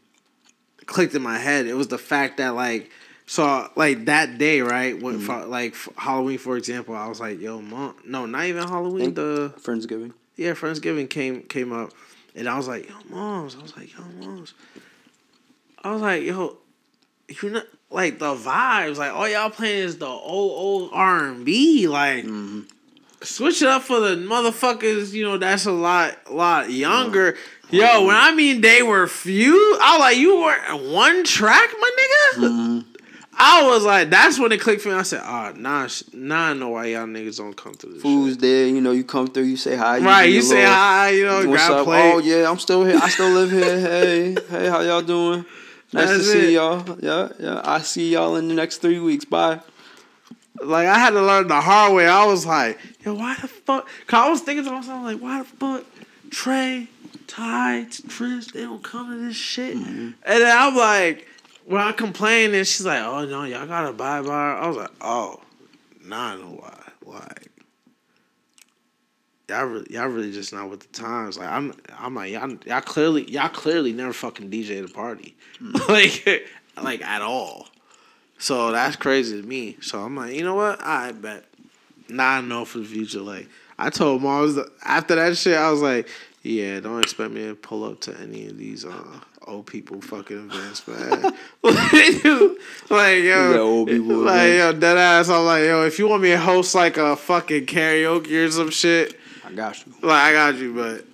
[0.88, 1.66] clicked in my head.
[1.66, 2.90] It was the fact that like
[3.26, 5.00] so like that day, right?
[5.00, 5.26] When Mm.
[5.26, 9.14] for, like f- Halloween, for example, I was like, "Yo, mom, no, not even Halloween.
[9.14, 10.12] The Friendsgiving.
[10.36, 11.90] yeah, Friendsgiving came came up,
[12.34, 14.54] and I was like, "Yo, moms," I was like, "Yo, moms,"
[15.84, 16.56] I was like, "Yo,
[17.42, 21.42] you know." Like the vibes, like all y'all playing is the old old R and
[21.46, 22.60] B, like hmm
[23.22, 27.36] switch it up for the motherfuckers, you know, that's a lot lot younger.
[27.70, 31.90] Yo, when I mean they were few, I was like, you were one track, my
[32.00, 32.48] nigga?
[32.48, 32.80] hmm
[33.40, 34.96] I was like, that's when it clicked for me.
[34.96, 38.02] I said, ah, nah, sh- nah, I know why y'all niggas don't come this.
[38.02, 38.40] Food's shit.
[38.40, 38.66] there.
[38.66, 39.44] You know, you come through.
[39.44, 40.00] You say hi.
[40.00, 41.84] Right, you say little, hi, you know, What's grab up?
[41.84, 42.12] plate.
[42.14, 42.98] Oh yeah, I'm still here.
[43.00, 43.78] I still live here.
[43.88, 45.44] Hey, hey, how y'all doing?
[45.92, 46.98] Nice That's to see y'all.
[47.00, 47.62] Yeah, yeah.
[47.64, 49.24] I see y'all in the next three weeks.
[49.24, 49.60] Bye.
[50.62, 52.08] Like, I had to learn the hard way.
[52.08, 53.88] I was like, yo, why the fuck?
[54.06, 55.84] Cause I was thinking to myself, like, why the fuck
[56.30, 56.88] Trey,
[57.26, 59.76] Tye, Trish, they don't come to this shit?
[59.76, 59.90] Mm-hmm.
[59.90, 61.26] And then I'm like,
[61.64, 64.56] when I complained, and she's like, oh, no, y'all gotta buy bar.
[64.56, 65.40] I was like, oh,
[66.04, 66.74] nah, I know why.
[67.04, 67.48] Like,
[69.48, 71.38] y'all really, y'all really just not with the times.
[71.38, 75.36] Like, I'm, I'm like, y'all, y'all clearly, y'all clearly never fucking DJ the party,
[75.88, 76.48] like,
[76.82, 77.67] like at all.
[78.38, 79.76] So that's crazy to me.
[79.80, 80.80] So I'm like, you know what?
[80.82, 81.44] I bet.
[82.08, 83.20] Now I know for the future.
[83.20, 83.48] Like
[83.78, 86.08] I told mom, after that shit, I was like,
[86.42, 90.50] yeah, don't expect me to pull up to any of these uh, old people fucking
[90.50, 91.22] events, man.
[91.62, 94.58] like yo, Yeah, old people like events.
[94.74, 95.28] yo, dead ass.
[95.28, 98.70] I'm like yo, if you want me to host like a fucking karaoke or some
[98.70, 99.92] shit, I got you.
[100.02, 101.04] like I got you, but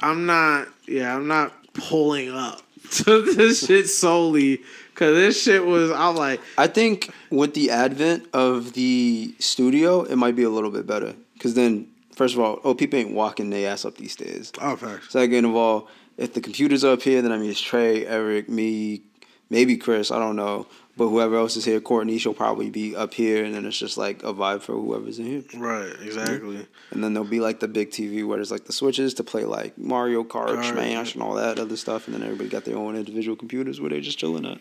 [0.00, 0.68] I'm not.
[0.86, 2.60] Yeah, I'm not pulling up
[3.04, 5.90] to this shit solely because this shit was.
[5.90, 10.70] I'm like, I think with the advent of the studio, it might be a little
[10.70, 11.14] bit better.
[11.32, 14.52] Because then, first of all, oh, people ain't walking their ass up these stairs.
[14.60, 15.10] oh, facts.
[15.10, 19.02] Second of all, if the computer's up here, then I mean it's Trey, Eric, me,
[19.48, 20.10] maybe Chris.
[20.10, 23.54] I don't know, but whoever else is here, Courtney, she'll probably be up here, and
[23.54, 25.42] then it's just like a vibe for whoever's in here.
[25.54, 26.66] Right, exactly.
[26.90, 29.44] And then there'll be like the big TV where there's like the switches to play
[29.44, 32.06] like Mario Kart, Kart, Smash, and all that other stuff.
[32.06, 34.58] And then everybody got their own individual computers where they're just chilling at.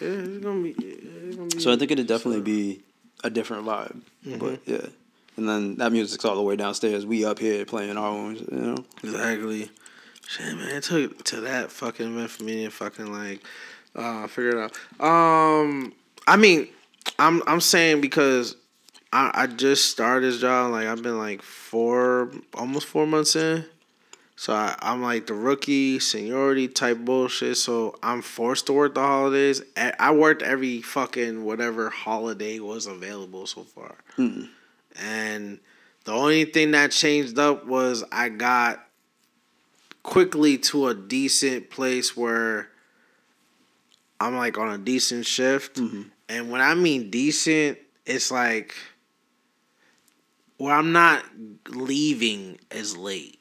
[0.00, 0.70] Yeah, it's gonna be.
[0.70, 2.80] It's gonna be So I think it'd definitely be
[3.24, 4.02] a different vibe.
[4.24, 4.70] But mm-hmm.
[4.70, 4.86] yeah.
[5.36, 7.04] And then that music's all the way downstairs.
[7.04, 8.84] We up here playing our own, you know.
[9.02, 9.70] Exactly.
[10.28, 13.42] Shit, man, it took to that fucking event for me to fucking like
[13.94, 15.04] uh figure it out.
[15.04, 15.92] Um,
[16.26, 16.68] I mean,
[17.18, 18.56] I'm I'm saying because
[19.12, 20.72] I I just started this job.
[20.72, 23.64] Like I've been like four, almost four months in.
[24.36, 27.58] So I, I'm like the rookie seniority type bullshit.
[27.58, 29.60] So I'm forced to work the holidays.
[29.76, 33.96] I I worked every fucking whatever holiday was available so far.
[34.98, 35.60] And
[36.04, 38.86] the only thing that changed up was I got
[40.02, 42.69] quickly to a decent place where
[44.20, 45.76] I'm like on a decent shift.
[45.76, 46.02] Mm-hmm.
[46.28, 48.74] And when I mean decent, it's like
[50.58, 51.24] where I'm not
[51.68, 53.40] leaving as late.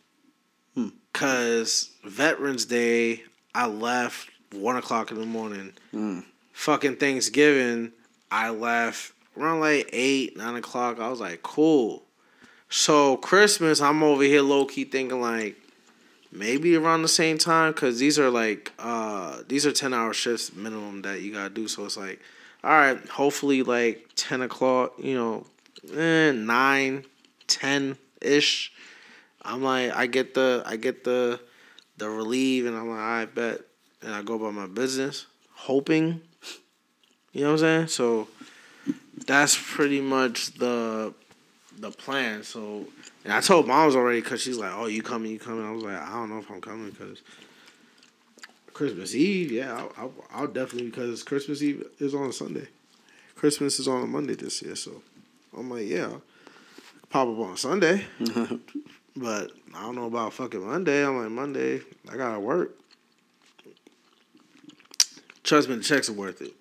[0.74, 0.90] Hmm.
[1.12, 5.74] Cause Veterans Day, I left one o'clock in the morning.
[5.92, 6.22] Hmm.
[6.54, 7.92] Fucking Thanksgiving,
[8.32, 11.00] I left around like eight, nine o'clock.
[11.00, 12.04] I was like, cool.
[12.70, 15.58] So Christmas, I'm over here low key thinking like
[16.32, 20.54] maybe around the same time because these are like uh these are 10 hour shifts
[20.54, 21.68] minimum that you gotta do.
[21.68, 22.20] So it's like
[22.64, 25.46] all right hopefully like 10 o'clock you know
[25.96, 27.06] eh, 9
[27.48, 28.74] 10 ish
[29.44, 31.40] i'm like i get the i get the
[31.98, 33.62] the relief and i'm like i bet.
[34.02, 36.22] And i go about my business hoping
[37.32, 37.88] you know what i'm saying?
[37.88, 38.28] So
[39.26, 41.14] that's pretty much the
[41.80, 42.86] the plan so
[43.24, 45.32] and I told moms already because she's like, "Oh, you coming?
[45.32, 47.22] You coming?" I was like, "I don't know if I'm coming because
[48.74, 49.52] Christmas Eve.
[49.52, 52.68] Yeah, I'll, I'll, I'll definitely because Christmas Eve is on a Sunday.
[53.36, 55.02] Christmas is on a Monday this year, so
[55.58, 56.10] I'm like, yeah,
[57.10, 58.06] pop up on Sunday.
[59.16, 61.06] but I don't know about fucking Monday.
[61.06, 62.78] I'm like Monday, I gotta work.
[65.44, 66.54] Trust me, the checks are worth it.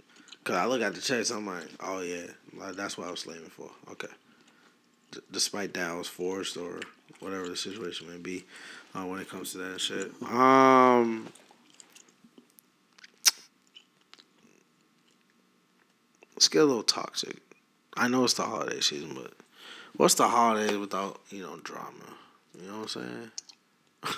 [0.45, 2.27] Cause I look at the checks, I'm like, oh yeah,
[2.57, 3.71] like, that's what I was slaving for.
[3.93, 4.09] Okay
[5.31, 6.81] despite that I was forced or
[7.21, 8.45] whatever the situation may be
[8.95, 10.11] uh, when it comes to that shit.
[10.31, 11.29] Um,
[16.35, 17.37] let's get a little toxic.
[17.97, 19.33] I know it's the holiday season, but
[19.97, 21.93] what's the holiday without you know drama?
[22.61, 23.31] You know what I'm saying?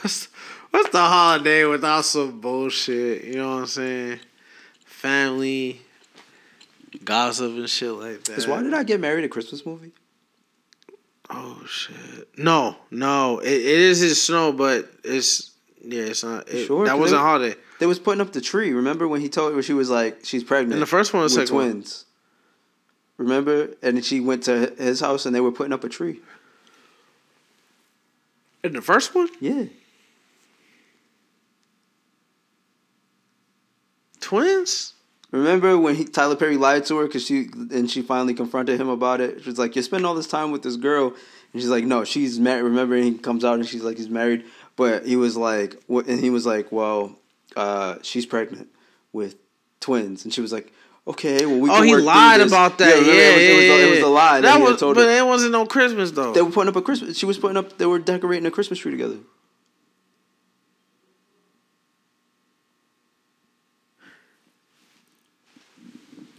[0.00, 0.28] what's
[0.70, 3.24] what's the holiday without some bullshit?
[3.24, 4.20] You know what I'm saying?
[4.84, 5.82] Family,
[7.04, 8.44] gossip and shit like that.
[8.48, 9.92] Why did I get married a Christmas movie?
[11.30, 12.28] Oh shit!
[12.38, 15.50] No, no, it, it is his snow, but it's
[15.82, 16.48] yeah, it's not.
[16.48, 17.54] It, Sure, that wasn't they- holiday.
[17.80, 18.72] They was putting up the tree.
[18.72, 20.72] Remember when he told her she was like she's pregnant?
[20.74, 21.70] And the first one was with second one?
[21.72, 22.04] twins.
[23.18, 26.20] Remember, and then she went to his house and they were putting up a tree.
[28.64, 29.64] In the first one, Yeah,
[34.20, 34.94] twins.
[35.30, 38.88] Remember when he Tyler Perry lied to her because she and she finally confronted him
[38.88, 39.42] about it.
[39.42, 41.08] She was like, "You're spending all this time with this girl,"
[41.52, 44.10] and she's like, "No, she's married." Remember, and he comes out and she's like, "He's
[44.10, 44.44] married,"
[44.76, 47.16] but he was like, "What?" And he was like, "Well,
[47.56, 48.68] uh, she's pregnant
[49.12, 49.36] with
[49.80, 50.72] twins," and she was like.
[51.06, 51.70] Okay, well we.
[51.70, 52.88] Oh, he lied this." about that.
[52.88, 54.80] Yeah, remember, yeah, it was, it was, yeah, it was the lie that, That was,
[54.82, 56.34] but it wasn't no Christmas though.
[56.34, 57.16] They were putting up a Christmas.
[57.16, 57.78] She was putting up.
[57.78, 59.16] They were decorating a Christmas tree together.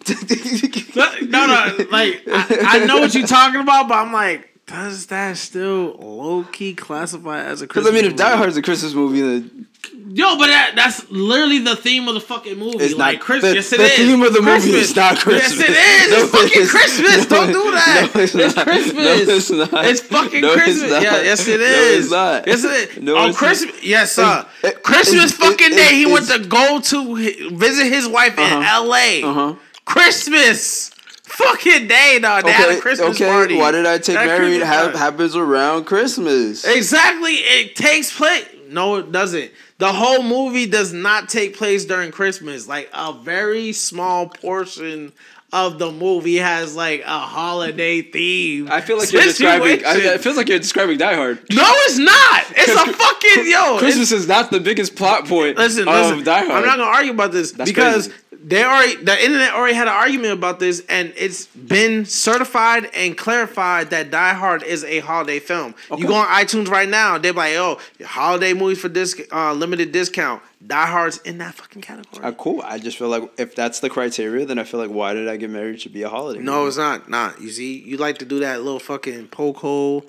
[1.30, 5.38] no, no, like I, I know what you're talking about, but I'm like, does that
[5.38, 8.36] still low key classify as a Christmas Because I mean, if Die?
[8.38, 9.66] Hard's a Christmas movie, then
[10.12, 12.78] Yo, but that, that's literally the theme of the fucking movie.
[12.80, 13.52] It's like not- Christmas.
[13.52, 13.96] the- yes, it the is.
[13.98, 15.60] theme of the movie is not Christmas.
[15.60, 16.12] Yes, it is.
[16.12, 17.30] No, it's fucking it's- Christmas.
[17.30, 18.12] no, Don't do that.
[18.16, 18.66] no, it's not.
[18.66, 18.96] Christmas.
[18.96, 19.86] No, it's not.
[19.86, 20.92] It's fucking No, it's Christmas.
[20.92, 21.04] not.
[21.04, 22.48] Yeah, yes, it No, it's not.
[22.48, 23.04] Yes, it is.
[23.04, 24.46] No, On it's Christmas, yes, sir.
[24.64, 27.16] It- Christmas it- fucking it- day, he went to go to
[27.56, 28.62] visit his wife in Uh-huh.
[28.86, 29.24] L.A.
[29.24, 29.56] Uh-huh.
[29.90, 30.92] Christmas.
[31.24, 32.46] Fucking day, dog.
[32.46, 33.30] They had a Christmas okay.
[33.30, 33.58] party.
[33.58, 34.62] Why did I take They had married?
[34.62, 36.66] Ha- happens around Christmas.
[36.66, 37.34] Exactly.
[37.34, 38.46] It takes place.
[38.68, 39.52] no, it doesn't.
[39.80, 42.68] The whole movie does not take place during Christmas.
[42.68, 45.12] Like a very small portion
[45.52, 48.68] of the movie has like a holiday theme.
[48.72, 49.84] I feel like you're describing.
[49.86, 51.38] I, it feels like you're describing Die Hard.
[51.52, 52.44] no, it's not.
[52.52, 53.78] It's a fucking yo.
[53.80, 56.24] Christmas is not the biggest plot point Listen, of listen.
[56.24, 56.52] Die Hard.
[56.52, 58.24] I'm not gonna argue about this That's because crazy.
[58.42, 63.18] They already the internet already had an argument about this, and it's been certified and
[63.18, 65.76] clarified that Die Hard is a holiday film.
[65.92, 66.02] Okay.
[66.02, 69.92] You go on iTunes right now, they're like, "Oh, holiday movies for this uh, limited
[69.92, 72.24] discount." Die Hard's in that fucking category.
[72.24, 72.62] Uh, cool.
[72.62, 75.38] I just feel like if that's the criteria, then I feel like why did I
[75.38, 76.42] get married should be a holiday.
[76.42, 77.10] no, it's not.
[77.10, 77.40] Not.
[77.42, 80.06] You see, you like to do that little fucking poke hole.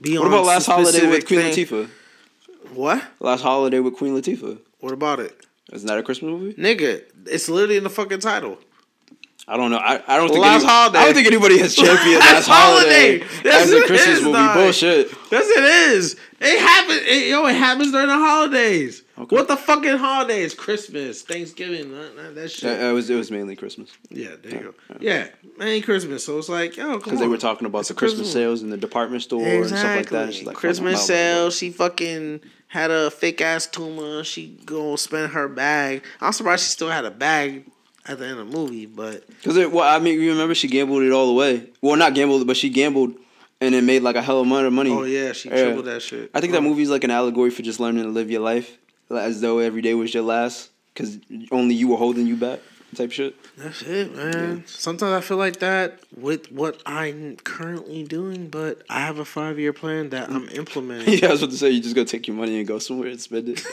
[0.00, 1.66] Be What on about last holiday with Queen thing.
[1.66, 1.90] Latifah?
[2.72, 3.04] What?
[3.20, 4.58] Last holiday with Queen Latifah.
[4.80, 5.38] What about it,
[5.72, 6.54] Isn't that a Christmas movie?
[6.54, 7.02] nigga?
[7.26, 8.58] It's literally in the fucking title.
[9.48, 9.78] I don't know.
[9.78, 10.98] I, I don't think Last any- Holiday.
[10.98, 13.50] I don't think anybody has championed Last Last Holiday Holiday.
[13.50, 14.32] As a Christmas is, movie.
[14.34, 14.54] dog.
[14.56, 15.10] Bullshit.
[15.32, 16.16] Yes, it is.
[16.40, 17.00] It happens.
[17.04, 19.02] It, yo, it happens during the holidays.
[19.18, 19.36] Okay.
[19.36, 20.54] What the fucking holidays?
[20.54, 22.80] Christmas, Thanksgiving, that, that, that shit.
[22.80, 24.96] Uh, it was it was mainly Christmas yeah, there you go.
[25.00, 25.28] Yeah,
[25.60, 26.24] ain't Christmas.
[26.24, 28.70] So it's like, yo, because they were talking about It's the Christmas Christmas sales in
[28.70, 30.42] the department store and stuff like that.
[30.44, 31.50] Like, Christmas fuck, sale.
[31.50, 34.24] She fucking had a fake ass tumor.
[34.24, 36.02] She go spend her bag.
[36.20, 37.66] I'm surprised she still had a bag
[38.06, 40.68] at the end of the movie, but Because it, well, I mean, you remember she
[40.68, 41.68] gambled it all the way.
[41.82, 43.14] Well, not gambled, but she gambled
[43.60, 44.90] and it made like a hell of a amount of money.
[44.90, 45.64] oh yeah, she Yeah.
[45.64, 46.30] tripled that shit.
[46.32, 48.78] I think that movie's like an allegory for just learning to live your life
[49.10, 51.18] as though every day was your last, because
[51.50, 52.60] only you were holding you back,
[52.94, 53.34] type shit.
[53.56, 54.64] That's it, man.
[54.66, 59.58] Sometimes I feel like that with what I'm currently doing, but I have a five
[59.58, 61.18] year plan that I'm implementing.
[61.18, 63.08] yeah, I was about to say you just go take your money and go somewhere
[63.08, 63.64] and spend it.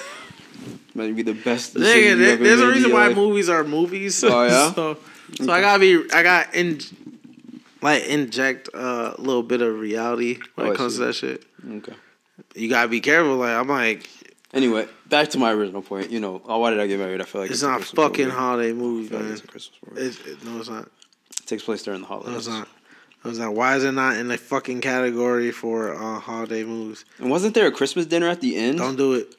[0.95, 1.75] Might be the best.
[1.75, 3.15] Nigga, there, there's a reason why life.
[3.15, 4.23] movies are movies.
[4.23, 4.73] Oh, yeah?
[4.73, 4.97] so,
[5.35, 6.03] so I gotta be.
[6.11, 6.79] I got in,
[7.81, 11.43] like inject a little bit of reality when Oh, it comes to that shit.
[11.69, 11.93] Okay.
[12.55, 13.35] You gotta be careful.
[13.35, 14.09] Like I'm like,
[14.53, 16.11] Anyway, back to my original point.
[16.11, 17.21] You know, oh, why did I get married?
[17.21, 18.37] I feel like it's a not Christmas fucking movie.
[18.37, 19.33] holiday movie, feel like man.
[19.33, 20.01] it's a Christmas movie.
[20.01, 20.83] It's, it, no, it's not.
[20.83, 22.31] It takes place during the holidays.
[22.31, 22.67] No, it's not.
[23.23, 23.53] No, it's not.
[23.55, 27.05] Why is it not in the fucking category for uh, holiday movies?
[27.19, 29.35] And wasn't there a Christmas dinner at the end Don't do it.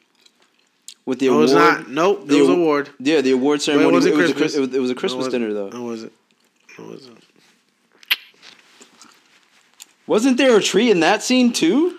[1.05, 1.43] with the No, award?
[1.45, 1.89] it's not.
[1.89, 2.21] Nope.
[2.21, 2.89] The There was awa- award.
[2.99, 3.91] Yeah, the award ceremony.
[3.93, 4.37] was it it, was a, Christmas?
[4.41, 5.69] Chris- it was, it was a Christmas it dinner though.
[5.69, 6.13] No, was it?
[6.77, 7.23] No, it wasn't.
[10.07, 11.98] Wasn't there a tree in that scene too?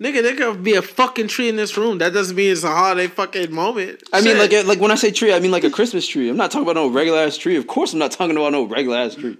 [0.00, 1.98] Nigga, there could be a fucking tree in this room.
[1.98, 4.04] That doesn't mean it's a holiday fucking moment.
[4.12, 4.52] I mean, Shit.
[4.52, 6.28] like, like when I say tree, I mean like a Christmas tree.
[6.28, 7.56] I'm not talking about no regular ass tree.
[7.56, 9.36] Of course, I'm not talking about no regular ass tree.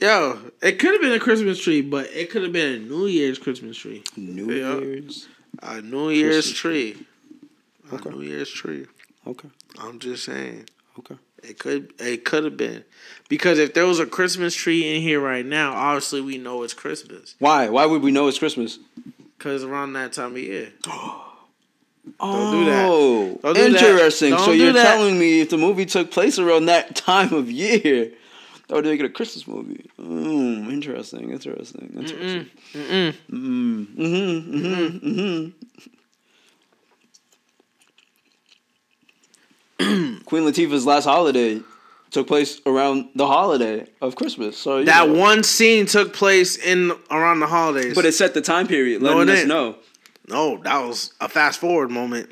[0.00, 3.06] yo, it could have been a Christmas tree, but it could have been a New
[3.06, 4.04] Year's Christmas tree.
[4.16, 4.52] New.
[4.52, 5.26] Year's.
[5.62, 7.06] A New Year's Christmas tree.
[7.90, 8.86] A New Year's tree.
[9.26, 9.48] Okay.
[9.80, 10.68] I'm just saying.
[11.00, 11.16] Okay.
[11.42, 12.84] It could it could have been.
[13.28, 16.74] Because if there was a Christmas tree in here right now, obviously we know it's
[16.74, 17.34] Christmas.
[17.40, 17.68] Why?
[17.68, 18.78] Why would we know it's Christmas?
[19.38, 20.72] Cause around that time of year.
[22.20, 23.42] Oh, do that.
[23.42, 24.30] Don't do interesting.
[24.30, 24.82] So Don't do you're that.
[24.96, 28.10] telling me if the movie took place around that time of year,
[28.68, 29.90] that would make it a Christmas movie.
[30.00, 31.30] Mm, interesting.
[31.30, 31.92] Interesting.
[31.94, 32.50] Interesting.
[32.72, 33.14] Mm-mm.
[33.30, 33.86] Mm.
[33.94, 34.56] Mm-hmm.
[34.56, 35.50] Mm-hmm.
[39.80, 40.16] Mm-hmm.
[40.24, 41.60] Queen Latifah's last holiday
[42.10, 44.56] took place around the holiday of Christmas.
[44.56, 45.14] So That know.
[45.14, 47.94] one scene took place in around the holidays.
[47.94, 49.76] but it set the time period, No, letting it us know.
[50.28, 52.30] no, that was a fast forward moment.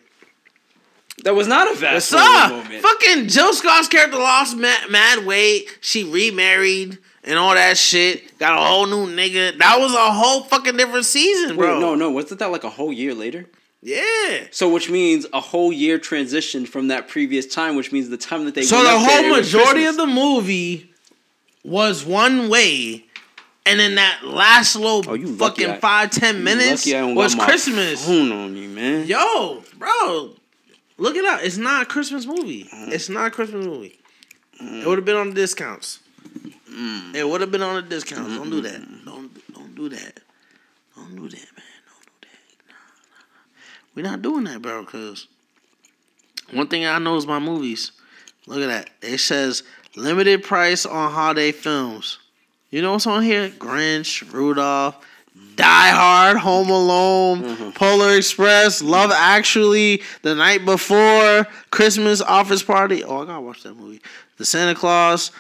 [1.24, 2.82] That was not a fast Saw forward moment.
[2.82, 5.66] fucking Jill Scott's character lost mad, mad weight.
[5.80, 8.38] She remarried and all that shit.
[8.38, 9.56] Got a whole new nigga.
[9.58, 11.74] That was a whole fucking different season, bro.
[11.74, 13.46] Wait, no, no, wasn't that like a whole year later?
[13.86, 14.48] Yeah.
[14.50, 18.44] So, which means a whole year transitioned from that previous time, which means the time
[18.46, 20.90] that they So the whole majority of the movie
[21.62, 23.04] was one way,
[23.64, 28.04] and then that last little Oh, fucking I- five ten minutes was Christmas.
[28.04, 29.06] Phone on me, man.
[29.06, 30.34] Yo, bro,
[30.98, 31.44] look it up.
[31.44, 32.64] It's not a Christmas movie.
[32.64, 32.90] Mm.
[32.92, 33.98] It's not a Christmas movie.
[34.58, 36.00] It would have been on the discounts.
[36.68, 37.14] Mm.
[37.14, 38.34] It would have been on the discounts.
[38.36, 38.80] Don't do that.
[39.04, 40.20] Don't don't do that.
[40.96, 41.74] Don't do that, man.
[41.86, 42.66] Don't do that.
[42.68, 42.74] Nah,
[43.12, 43.42] nah, nah.
[43.96, 44.84] We're not doing that, bro.
[44.84, 45.26] Cause
[46.52, 47.90] one thing I know is my movies.
[48.46, 48.90] Look at that.
[49.02, 49.64] It says
[49.96, 52.18] limited price on holiday films.
[52.70, 53.48] You know what's on here?
[53.48, 54.96] Grinch, Rudolph,
[55.56, 57.70] Die Hard, Home Alone, Mm-hmm.
[57.70, 63.02] Polar Express, Love Actually, The Night Before, Christmas Office Party.
[63.02, 64.00] Oh, I gotta watch that movie.
[64.36, 65.32] The Santa Claus.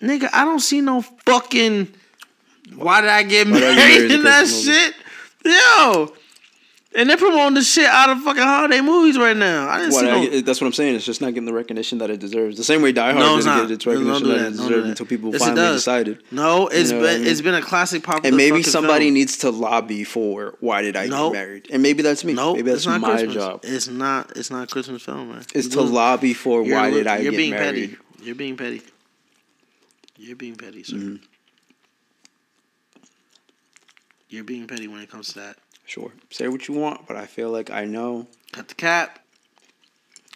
[0.00, 1.88] Nigga, I don't see no fucking.
[2.76, 4.62] Why did I get Why did married married in that movie?
[4.62, 4.94] shit?
[5.44, 6.12] Yo,
[6.96, 9.68] And they're promoting the shit out of fucking holiday movies right now.
[9.68, 10.30] I didn't What, see no.
[10.30, 10.94] get- that's what I'm saying.
[10.94, 12.56] It's just not getting the recognition that it deserves.
[12.56, 13.62] The same way Die Hard No, it's didn't not.
[13.68, 14.46] get its recognition that, that.
[14.46, 16.22] it deserved until people Yes, finally decided.
[16.30, 17.26] No, it's You know been I mean?
[17.26, 18.28] it's been a classic popular.
[18.28, 19.14] And maybe somebody film.
[19.14, 21.32] needs to lobby for why did I Nope.
[21.32, 21.66] get married?
[21.72, 22.32] And maybe that's me.
[22.34, 23.34] Nope, maybe that's it's not my Christmas.
[23.34, 23.60] job.
[23.64, 24.32] It's not.
[24.36, 25.42] It's not a Christmas film, man.
[25.52, 27.22] Is to lobby for why did I get married?
[27.24, 27.90] You're get being married?
[27.90, 28.24] petty.
[28.24, 28.82] You're being petty.
[30.16, 30.94] You're being petty, sir.
[30.96, 31.16] Mm-hmm.
[34.28, 35.56] You're being petty when it comes to that.
[35.86, 38.26] Sure, say what you want, but I feel like I know.
[38.52, 39.18] Cut the cap.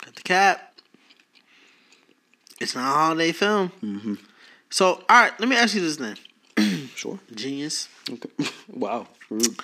[0.01, 0.75] Cut the cap.
[2.61, 3.73] It's not a holiday film.
[3.83, 4.15] Mm-hmm.
[4.71, 6.17] So, all right, let me ask you this then.
[6.99, 7.21] Sure.
[7.33, 7.89] Genius.
[8.11, 8.29] Okay.
[8.69, 9.07] wow.
[9.31, 9.57] Rude.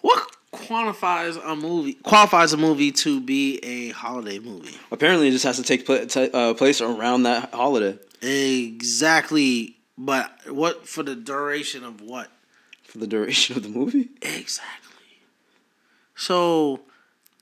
[0.00, 4.74] What quantifies a movie qualifies a movie to be a holiday movie?
[4.90, 9.76] Apparently, it just has to take pla- ta- uh, place around that holiday Exactly.
[9.98, 12.30] But what for the duration of what?
[12.98, 14.10] For the duration of the movie.
[14.22, 14.94] Exactly.
[16.14, 16.80] So,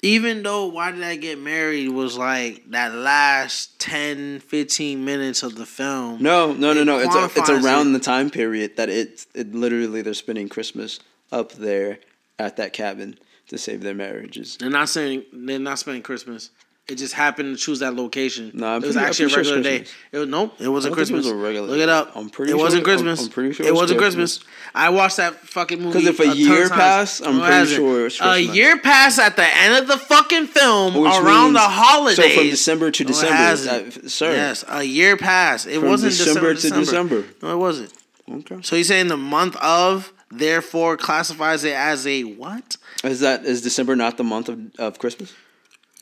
[0.03, 5.57] even though Why Did I Get Married was like that last 10, 15 minutes of
[5.57, 6.23] the film.
[6.23, 6.99] No, no, no, no.
[6.99, 7.93] It's a, it's around it.
[7.93, 11.01] the time period that it it literally they're spending Christmas
[11.33, 11.99] up there
[12.39, 14.57] at that cabin to save their marriages.
[14.59, 16.51] They're not saying they're not spending Christmas.
[16.89, 18.53] It just happened to choose that location.
[18.55, 19.79] No, I'm it was pretty- actually a pretty sure regular day.
[19.81, 19.97] Christmas.
[20.13, 20.55] It was nope.
[20.61, 21.25] It wasn't I it Christmas.
[21.25, 22.13] was a regular Look it up.
[22.15, 23.23] I'm pretty sure It sure- wasn't I'm- Christmas.
[23.25, 24.39] I'm pretty sure it it's wasn't Christmas.
[24.39, 24.55] Christmas.
[24.73, 25.99] I watched that fucking movie.
[25.99, 29.57] Because if a of year passed, I'm pretty sure it's a year passed at the
[29.57, 32.17] end of the fucking film Which around the holidays.
[32.19, 33.97] So from December to December, hasn't.
[34.05, 34.31] uh, sir.
[34.33, 35.67] Yes, a year passed.
[35.67, 37.25] It From wasn't December December, to December.
[37.43, 37.93] No, it wasn't.
[38.33, 38.59] Okay.
[38.63, 42.77] So you're saying the month of therefore classifies it as a what?
[43.03, 45.33] Is that is December not the month of, of Christmas?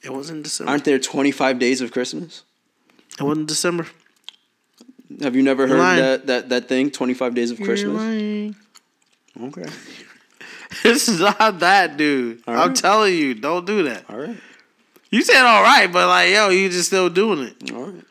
[0.05, 0.71] It wasn't December.
[0.71, 2.43] Aren't there 25 days of Christmas?
[3.19, 3.87] it wasn't December.
[5.23, 6.01] Have you never heard lying.
[6.03, 7.95] that, that that thing 25 days of You're Christmas?
[7.97, 8.57] lying.
[9.41, 9.65] Okay.
[10.83, 12.43] It's not that, dude.
[12.49, 12.77] All I'm right.
[12.77, 14.11] telling you, don't do that.
[14.11, 14.37] All right.
[15.09, 17.73] You said all right, but like, yo, you just still doing it.
[17.73, 18.05] All right.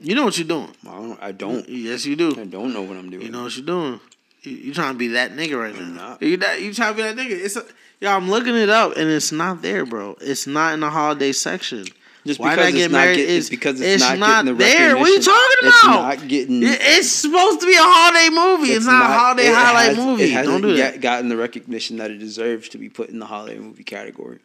[0.00, 0.74] You know what you're doing.
[0.84, 1.68] I don't, I don't.
[1.68, 2.32] Yes, you do.
[2.36, 3.22] I don't know what I'm doing.
[3.22, 4.00] You know what you're doing.
[4.42, 6.08] You, you trying to be that nigga right I'm now.
[6.10, 6.22] not.
[6.22, 7.30] You that you trying to be that nigga.
[7.44, 7.64] It's a,
[8.00, 10.16] yeah, I'm looking it up and it's not there, bro.
[10.20, 11.84] It's not in the holiday section.
[12.24, 14.56] Just Why because did I get it's not married get- it's because it's, not, getting
[14.56, 14.96] the there.
[14.96, 16.18] What are you talking It's about?
[16.18, 16.60] not getting.
[16.62, 18.72] It's supposed to be a holiday movie.
[18.72, 20.22] It's, not, a holiday highlight has- movie.
[20.24, 20.76] It Don't hasn't do that.
[20.76, 24.38] yet gotten the recognition that it deserves to be put in the holiday movie category.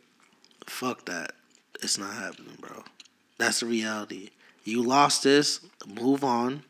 [0.66, 1.34] Fuck that.
[1.84, 2.84] It's not happening, bro.
[3.38, 4.32] That's the reality.
[4.64, 5.60] You lost this.
[5.88, 6.64] Move on.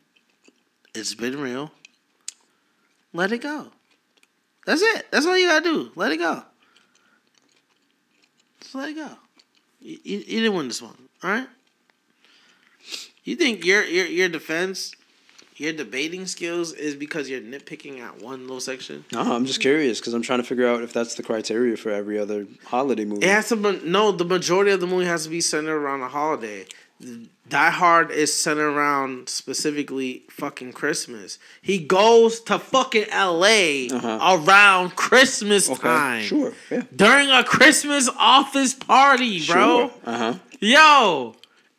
[0.94, 1.72] It's been real.
[3.18, 3.66] Let it go.
[4.64, 5.10] That's it.
[5.10, 5.90] That's all you gotta do.
[5.96, 6.44] Let it go.
[8.60, 9.10] Just let it go.
[9.80, 10.94] You, you, you didn't win this one.
[11.24, 11.48] All right.
[13.24, 14.92] You think your your your defense,
[15.56, 19.04] your debating skills is because you're nitpicking at one little section?
[19.12, 21.90] No, I'm just curious because I'm trying to figure out if that's the criteria for
[21.90, 23.26] every other holiday movie.
[23.26, 24.12] It has to be no.
[24.12, 26.66] The majority of the movie has to be centered around a holiday.
[27.00, 31.38] Die Hard is centered around specifically fucking Christmas.
[31.62, 33.88] He goes to fucking L.A.
[33.88, 34.40] Uh-huh.
[34.44, 35.80] around Christmas okay.
[35.80, 36.22] time.
[36.24, 36.52] Sure.
[36.70, 36.82] Yeah.
[36.94, 39.92] During a Christmas office party, bro.
[40.04, 40.34] Uh huh.
[40.60, 41.36] Yo,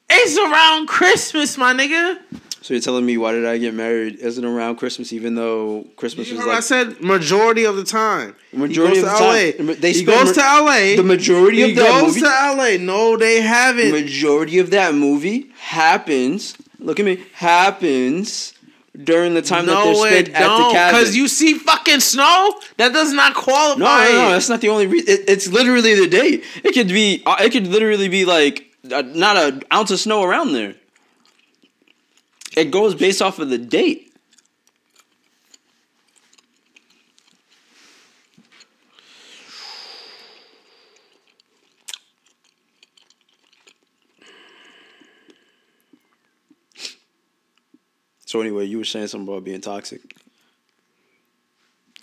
[0.10, 2.20] it's around Christmas, my nigga.
[2.62, 6.28] So you're telling me why did I get married isn't around Christmas even though Christmas
[6.30, 8.36] You was what I said majority of the time.
[8.52, 9.18] Majority he of the to
[9.58, 9.68] time.
[9.68, 9.74] LA.
[9.76, 10.96] They he goes ma- to LA.
[10.98, 12.20] the majority he of that goes movie.
[12.22, 12.78] to LA.
[12.86, 13.92] No, they haven't.
[13.92, 16.56] majority of that movie happens.
[16.80, 17.24] Look at me.
[17.34, 18.54] Happens
[19.04, 21.00] during the time that they're spent at the cabin.
[21.00, 22.60] Because you see fucking snow.
[22.78, 23.80] That does not qualify.
[23.80, 25.08] no, no, no, that's not the only reason.
[25.14, 26.44] It, it's literally the date.
[26.64, 27.24] It could be.
[27.26, 30.76] uh, It could literally be like uh, not an ounce of snow around there.
[32.60, 34.14] It goes based off of the date.
[48.26, 50.02] So anyway, you were saying something about being toxic.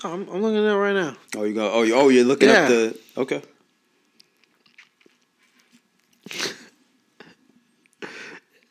[0.03, 1.17] I'm, I'm looking at it right now.
[1.37, 1.71] Oh, you go.
[1.71, 2.63] Oh, you, oh, you're looking Yeah.
[2.63, 2.99] at the.
[3.19, 3.43] Okay.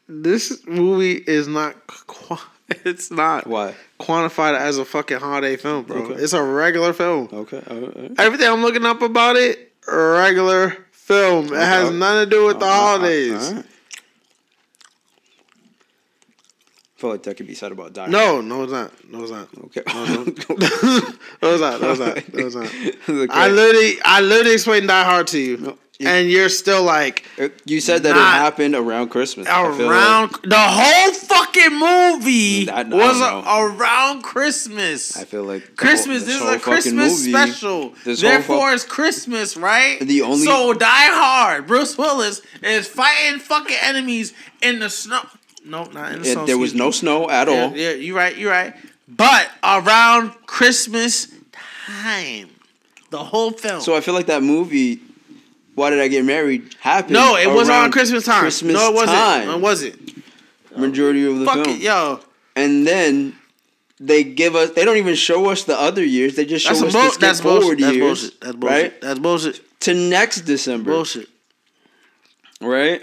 [0.07, 1.75] This movie is not.
[1.87, 2.37] Qu-
[2.85, 3.75] it's not Why?
[3.99, 5.97] quantified as a fucking holiday film, bro.
[6.03, 6.21] Okay.
[6.21, 7.29] It's a regular film.
[7.31, 7.61] Okay.
[7.67, 8.11] right.
[8.19, 11.47] Everything I'm looking up about it, regular film.
[11.47, 13.53] It has nothing to do with the All right, holidays.
[13.53, 13.65] right.
[16.97, 18.07] I feel like that could be said about Die.
[18.07, 18.91] No, no, it's not.
[19.11, 19.49] No, it's not.
[19.65, 19.81] Okay.
[19.87, 21.15] no, it's not.
[21.41, 21.81] No, it's not.
[21.81, 21.91] No,
[22.45, 22.67] it's not.
[23.09, 23.33] Okay.
[23.33, 25.57] I literally, I literally explained Die Hard to you.
[25.57, 25.77] No.
[25.99, 29.47] And you're still like It- You said that it happened around Christmas.
[29.47, 33.43] Feel like- around the whole fucking movie I- I was know.
[33.47, 35.15] around Christmas.
[35.17, 36.19] I feel like Christmas.
[36.23, 37.93] whole- this is a Christmas movie- special.
[38.05, 39.99] Therefore, fu- it's Christmas, right?
[39.99, 41.67] The only- so Die Hard.
[41.67, 45.21] Bruce Willis is fighting fucking enemies in the snow.
[45.65, 46.45] No, not in the it- snow.
[46.45, 47.73] there was no snow at Yeah, all.
[47.75, 48.37] yeah, you're right.
[48.37, 48.73] You're right.
[49.07, 51.27] But around Christmas
[51.87, 52.49] time,
[53.11, 53.81] the whole film.
[53.81, 54.99] So I feel like that movie,
[55.76, 57.13] Why Did I Get Married, happened.
[57.13, 58.41] no, it wasn't on Christmas time.
[58.41, 59.17] Christmas no, it wasn't.
[59.17, 59.49] time.
[59.49, 60.23] It wasn't.
[60.78, 61.69] Majority of the Fuck film.
[61.78, 62.19] it, yo.
[62.55, 63.36] And then
[63.99, 64.71] they give us.
[64.71, 66.36] They don't even show us the other years.
[66.36, 67.80] They just show That's us the bull- skip that's forward bullshit.
[67.80, 68.01] That's years.
[68.21, 68.41] bullshit.
[68.41, 68.82] That's bullshit.
[68.93, 69.80] Right That's bullshit.
[69.82, 70.91] to next December.
[70.91, 71.30] Bullshit.
[72.61, 73.01] Right,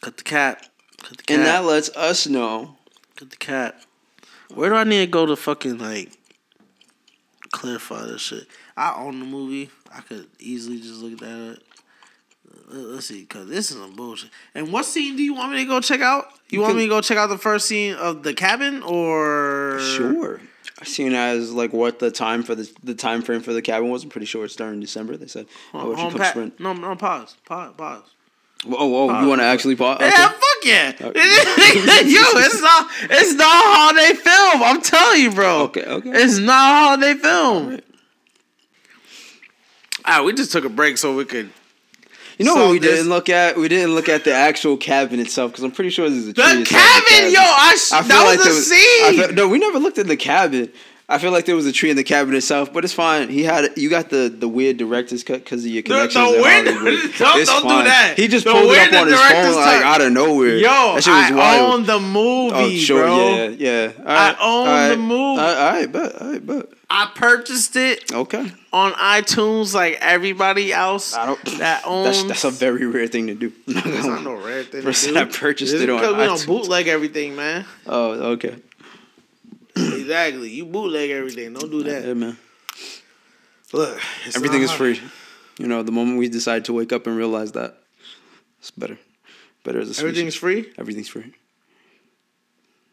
[0.00, 0.64] Cut the cap.
[1.02, 1.36] Cut the cap.
[1.38, 2.76] and that lets us know.
[3.16, 3.80] Cut the cap.
[4.52, 6.10] Where do I need to go to fucking like
[7.52, 8.46] clarify this shit?
[8.76, 9.70] I own the movie.
[9.94, 11.58] I could easily just look at that.
[12.72, 14.30] Uh, Let's see, cause this is some bullshit.
[14.54, 16.26] And what scene do you want me to go check out?
[16.48, 18.82] You, You want can- me to go check out the first scene of the cabin,
[18.82, 20.40] or Sure.
[20.80, 23.90] I seen as like what the time for the the time frame for the cabin
[23.90, 24.02] was.
[24.04, 25.16] I'm pretty sure it's during December.
[25.16, 25.46] They said.
[25.74, 26.30] Oh, Hold, what you hold, come Pat.
[26.30, 26.52] spring.
[26.58, 28.02] No, no, pause, pause, pause.
[28.66, 28.76] Oh,
[29.10, 29.96] oh, you want to actually pause?
[29.96, 30.06] Okay.
[30.08, 30.92] Yeah, fuck yeah.
[31.00, 31.20] Okay.
[32.10, 34.62] Yo, it's not it's not a holiday film.
[34.62, 35.62] I'm telling you, bro.
[35.64, 36.10] Okay, okay.
[36.14, 36.74] It's not a
[37.04, 37.80] holiday film.
[40.12, 41.50] Ah, we just took a break so we could.
[42.38, 43.56] You know what we this- didn't look at?
[43.56, 46.32] We didn't look at the actual cabin itself because I'm pretty sure this is a.
[46.32, 49.26] The inside cabin, yo, I, sh- I that like was there the was, scene.
[49.26, 50.72] Feel, no, we never looked at the cabin.
[51.12, 53.28] I feel like there was a tree in the cabin itself, but it's fine.
[53.28, 56.30] He had you got the the weird director's cut because of your The- connections.
[56.30, 56.42] the in
[56.84, 58.14] weird- don't- don't do that.
[58.16, 60.56] He just The pulled it up on his phone like out of nowhere.
[60.56, 61.74] Yo, that shit was I wild.
[61.74, 63.34] own the oh, movie, oh, sure, bro.
[63.34, 63.92] yeah, yeah.
[63.98, 65.12] All I own all right, the movie.
[65.20, 66.66] All right, all right, bet, all right, bet.
[66.92, 68.50] I purchased it Okay.
[68.72, 71.44] on iTunes like everybody else I don't.
[71.58, 72.24] that owns.
[72.24, 73.52] That's that's a very rare thing to do.
[73.66, 75.14] It's not no rare thing to Person do.
[75.14, 77.64] that purchased It's it on because we don't bootleg everything, man.
[77.86, 78.56] Oh, okay.
[80.00, 80.50] Exactly.
[80.50, 81.52] You bootleg everything.
[81.54, 82.04] Don't do that.
[82.04, 82.36] Yeah, man.
[83.72, 84.00] Look,
[84.34, 85.00] Everything is free.
[85.58, 87.76] You know, the moment we decide to wake up and realize that,
[88.58, 88.98] it's better.
[89.62, 90.04] Better as a species.
[90.08, 90.72] Everything's free.
[90.78, 91.32] Everything's free.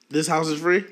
[0.10, 0.86] This house is free.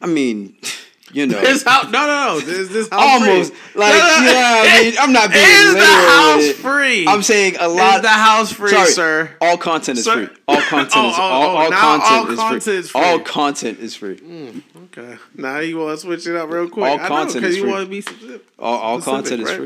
[0.00, 0.56] I mean,
[1.12, 2.40] you know, This house, no, no, no.
[2.40, 3.80] This this house almost free.
[3.80, 4.62] like No, no, yeah.
[4.66, 7.06] I mean, I'm not being Is the house free?
[7.06, 7.96] I'm saying a lot.
[7.96, 9.36] Is the house free, Sorry, sir?
[9.40, 10.26] all content is Sir.
[10.28, 10.36] free.
[10.48, 13.00] All content Oh, is oh, all, oh, all content, all content is free.
[13.02, 14.62] All content is free.
[14.96, 15.16] Okay.
[15.34, 16.84] Now you want to switch it up real quick.
[16.84, 17.70] All I know, content because is you free.
[17.72, 18.42] want to be specific.
[18.58, 19.56] All, all Specific, content is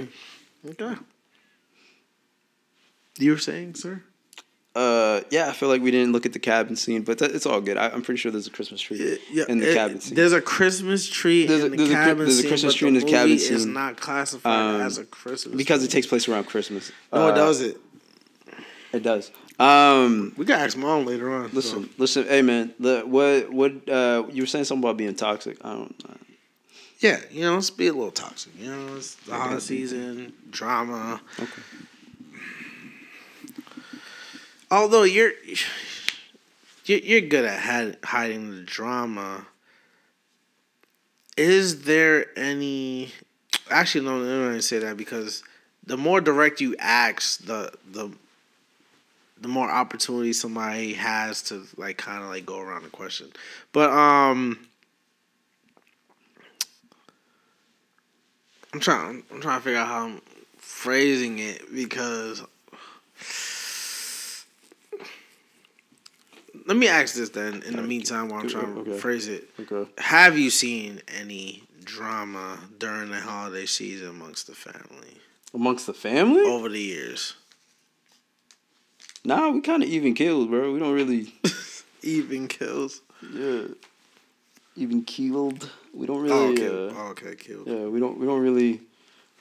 [0.65, 0.71] free.
[0.71, 1.01] Okay.
[3.19, 4.03] You were saying, sir?
[4.75, 7.47] Uh, yeah, I feel like we didn't look at the cabin scene, but that, it's
[7.47, 7.77] all good.
[7.77, 9.19] I, I'm pretty sure there's a Christmas tree
[9.49, 10.15] in the it- cabin scene.
[10.15, 12.49] There's a Christmas tree There's a- in the there's a Chri- cabin there's a scene,
[12.51, 15.57] Christmas but tree in the the cabin movie is not classified Um, as a Christmas
[15.57, 16.93] because it takes place around Christmas.
[17.13, 17.77] No, Uh, it does it.
[18.93, 19.33] It does.
[19.59, 21.51] Um, We can ask mom later on.
[21.53, 21.91] listen, so.
[21.99, 22.27] listen.
[22.27, 25.59] Hey, man, the what what uh, you were saying something about being toxic.
[25.65, 26.05] I don't.
[26.09, 26.15] Uh,
[27.01, 28.53] Yeah, you know, let's be a little toxic.
[28.59, 31.21] You know, it's the holiday season, drama.
[31.41, 31.63] Okay.
[34.71, 35.33] Although you're
[36.85, 39.47] you're, good at hiding the drama.
[41.37, 43.13] Is there any?
[43.71, 44.19] Actually, no.
[44.19, 45.43] Let me say that because
[45.85, 48.13] the more direct you ask, the the
[49.41, 53.29] the more opportunity somebody has to like kind of like go around the question.
[53.73, 54.59] But um.
[58.75, 59.23] I'm trying.
[59.33, 60.21] I'm trying to figure out how I'm
[60.59, 62.43] phrasing it because.
[66.67, 67.63] Let me ask this then.
[67.63, 68.99] In the meantime, while I'm trying to Okay.
[68.99, 69.91] phrase it, okay.
[69.99, 75.17] have you seen any drama during the holiday season amongst the family
[75.55, 76.43] Amongst the family?
[76.43, 77.35] over the years?
[79.29, 80.73] Nah, we kind of even killed, bro.
[80.73, 81.35] We don't really.
[82.03, 83.03] Even kills.
[83.35, 83.65] Yeah.
[84.75, 85.71] Even keeled.
[85.93, 86.65] We don't Oh, really.
[86.65, 86.67] okay.
[86.97, 87.67] uh, Oh, okay, killed.
[87.67, 88.81] Yeah, we don't we don't really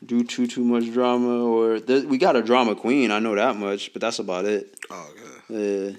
[0.05, 3.11] do too too much drama or there, we got a drama queen.
[3.11, 4.77] I know that much, but that's about it.
[4.89, 5.95] Oh, okay.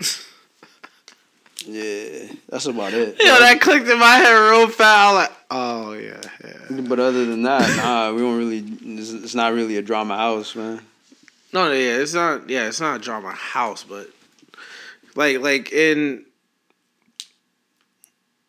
[0.00, 0.06] Yeah.
[1.66, 3.16] yeah, that's about it.
[3.18, 5.14] Yo, that clicked in my head real fast.
[5.14, 6.80] Like, oh yeah, yeah.
[6.82, 8.58] But other than that, nah, we don't really.
[8.98, 10.80] It's, it's not really a drama house, man.
[11.54, 12.50] No, yeah, it's not.
[12.50, 14.08] Yeah, it's not a drama house, but
[15.14, 16.26] like, like in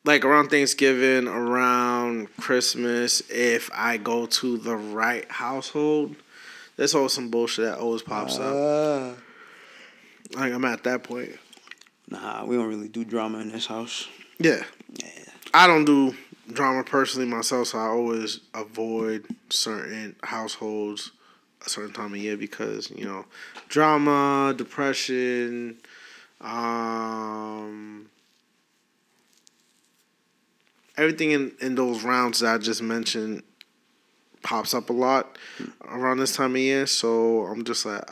[0.03, 6.15] like around Thanksgiving, around Christmas, if I go to the right household,
[6.77, 8.55] there's always some bullshit that always pops up.
[8.55, 9.13] Ah.
[10.35, 11.37] Like I'm at that point.
[12.09, 14.07] Nah, we don't really do drama in this house.
[14.39, 14.63] Yeah.
[14.93, 15.09] Yeah,
[15.53, 16.15] I don't do
[16.51, 21.11] drama personally myself, so I always avoid certain households
[21.65, 23.25] a certain time of year because you know
[23.69, 25.77] drama, depression,
[26.41, 28.07] um,
[30.97, 33.43] everything in in those rounds that I just mentioned
[34.45, 35.37] pops up a lot
[35.89, 36.85] around this time of year.
[36.85, 38.03] So I'm just like,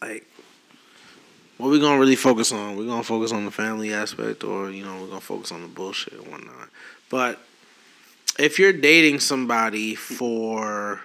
[0.00, 0.26] like,
[1.58, 2.76] what we gonna really focus on?
[2.76, 5.68] We're gonna focus on the family aspect, or you know, we're gonna focus on the
[5.68, 6.70] bullshit and whatnot.
[7.10, 7.40] But
[8.40, 11.00] if you're dating somebody for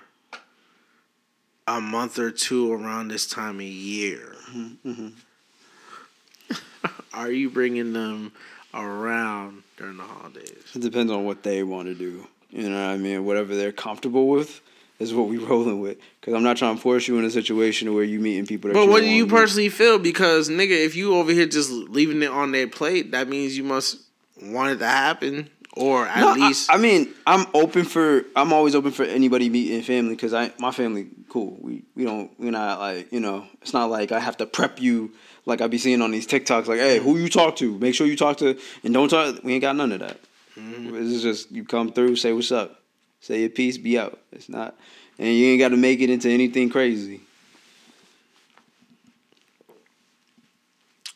[1.67, 4.89] a month or two around this time of year, mm-hmm.
[4.89, 6.87] Mm-hmm.
[7.13, 8.31] are you bringing them
[8.73, 10.63] around during the holidays?
[10.73, 12.25] It depends on what they want to do.
[12.51, 13.25] You know what I mean?
[13.25, 14.61] Whatever they're comfortable with
[14.99, 15.97] is what we rolling with.
[16.21, 18.69] Because I'm not trying to force you in a situation where you meeting people.
[18.69, 19.39] That But what don't you wanna meet.
[19.41, 19.99] personally feel?
[19.99, 23.65] Because nigga, if you over here just leaving it on their plate, that means you
[23.65, 23.97] must
[24.41, 28.23] want it to happen, or at No, I- least I, mean, I'm open for.
[28.35, 31.57] I'm always open for anybody meeting family because I my family cool.
[31.61, 33.45] We we don't we're not like you know.
[33.61, 35.11] It's not like I have to prep you
[35.45, 36.67] like I be seeing on these TikToks.
[36.67, 37.77] Like, hey, who you talk to?
[37.77, 39.43] Make sure you talk to and don't talk.
[39.43, 40.19] We ain't got none of that.
[40.57, 40.95] Mm-hmm.
[40.95, 42.81] It's just you come through, say what's up,
[43.19, 44.17] say your piece, be out.
[44.31, 44.75] It's not,
[45.19, 47.21] and you ain't got to make it into anything crazy.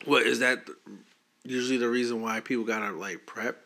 [0.05, 0.67] what is that?
[1.43, 3.63] Usually the reason why people gotta like prep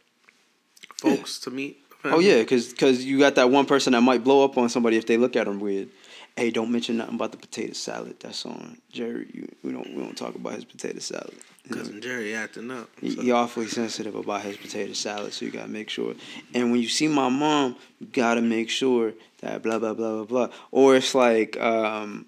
[1.09, 1.79] folks to meet.
[2.05, 4.97] Oh yeah, because cause you got that one person that might blow up on somebody
[4.97, 5.87] if they look at them weird.
[6.35, 8.19] Hey, don't mention nothing about the potato salad.
[8.19, 9.27] That's on Jerry.
[9.31, 11.33] You, we don't we don't talk about his potato salad.
[11.71, 12.89] Cousin Jerry acting up.
[12.99, 16.13] he, so- he awfully sensitive about his potato salad, so you gotta make sure.
[16.53, 20.25] And when you see my mom, you gotta make sure that blah blah blah blah
[20.25, 20.49] blah.
[20.71, 22.25] Or it's like um,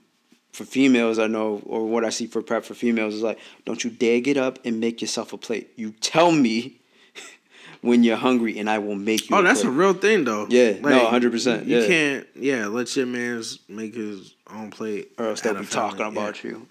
[0.53, 3.83] for females, I know, or what I see for prep for females is like, don't
[3.83, 5.71] you dare get up and make yourself a plate.
[5.75, 6.79] You tell me
[7.85, 9.35] when you're hungry, and I will make you.
[9.35, 10.47] Oh, a that's a real thing though.
[10.49, 11.87] Yeah, no, 100%, You yeah.
[11.87, 16.07] can't, yeah, let your man's make his own plate, or else they'll be talking yeah.
[16.07, 16.67] about you.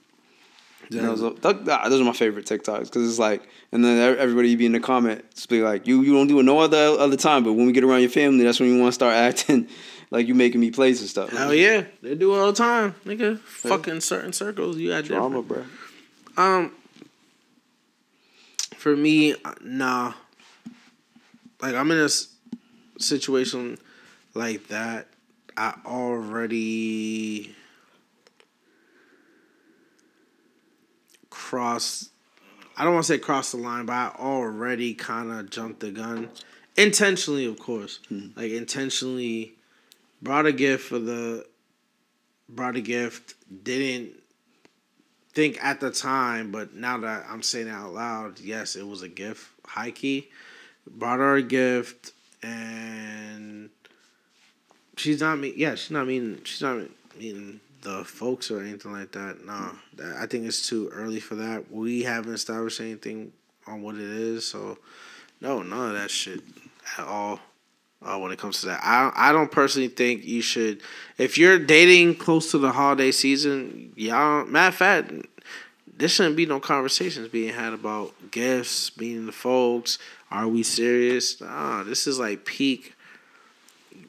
[0.91, 1.03] Yeah.
[1.03, 4.67] Those, are, th- those are my favorite TikToks because it's like, and then everybody be
[4.67, 7.55] in the comments be like, you you don't do it no other other time, but
[7.55, 9.69] when we get around your family, that's when you want to start acting
[10.11, 11.31] like you making me plays and stuff.
[11.31, 13.39] Hell yeah, they do it all the time, nigga.
[13.39, 15.69] Fucking certain circles, you got drama, different.
[16.37, 16.45] bro.
[16.45, 16.73] Um,
[18.77, 20.13] for me, nah.
[21.65, 22.29] Like I'm in a s-
[22.99, 23.79] situation
[24.35, 25.07] like that.
[25.57, 27.55] I already
[31.31, 32.11] crossed.
[32.77, 35.91] I don't want to say cross the line, but I already kind of jumped the
[35.91, 36.29] gun,
[36.77, 37.99] intentionally, of course.
[38.11, 38.27] Hmm.
[38.37, 39.55] Like intentionally,
[40.21, 41.47] brought a gift for the.
[42.47, 43.37] Brought a gift.
[43.65, 44.11] Didn't
[45.33, 49.01] think at the time, but now that I'm saying it out loud, yes, it was
[49.01, 49.51] a gift.
[49.67, 50.29] High key,
[50.91, 52.13] brought her a gift,
[52.43, 53.71] and
[54.97, 55.53] she's not me.
[55.57, 56.41] Yeah, she's not mean.
[56.45, 56.79] She's not
[57.19, 59.45] meeting the folks or anything like that.
[59.45, 61.71] No, that, I think it's too early for that.
[61.71, 63.33] We haven't established anything
[63.67, 64.79] on what it is, so
[65.41, 66.41] no, none of that shit
[66.99, 67.41] at all.
[68.03, 70.83] Uh, when it comes to that, I I don't personally think you should.
[71.17, 74.45] If you're dating close to the holiday season, y'all.
[74.45, 75.13] Matter of fact,
[75.97, 79.99] there shouldn't be no conversations being had about gifts, meeting the folks.
[80.35, 81.41] Are we serious?
[81.41, 82.97] Nah, this is like peak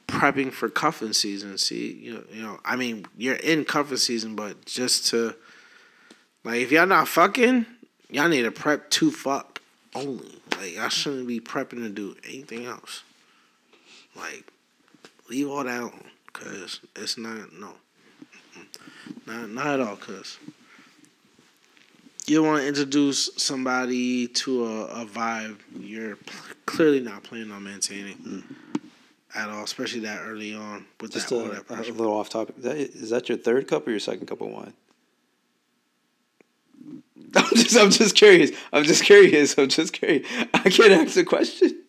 [0.07, 1.55] prepping for cuffing season.
[1.59, 2.59] See, you know, you know.
[2.65, 5.35] I mean, you're in cuffing season, but just to
[6.43, 7.67] like, if y'all not fucking,
[8.09, 9.61] y'all need to prep to fuck
[9.93, 10.41] only.
[10.57, 13.03] Like, y'all shouldn't be prepping to do anything else.
[14.15, 14.51] Like,
[15.29, 15.93] leave all that
[16.33, 17.73] cause it's not no,
[19.27, 20.39] not not at all, cause
[22.27, 26.17] you want to introduce somebody to a, a vibe you're
[26.65, 28.39] clearly not planning on maintaining hmm.
[29.35, 32.55] at all, especially that early on with Just that a, that a little off topic.
[32.57, 34.73] Is that, is that your third cup or your second cup of wine?
[37.35, 38.51] I'm just I'm just curious.
[38.71, 39.57] I'm just curious.
[39.57, 40.27] I'm just curious.
[40.53, 41.84] I can't ask a question.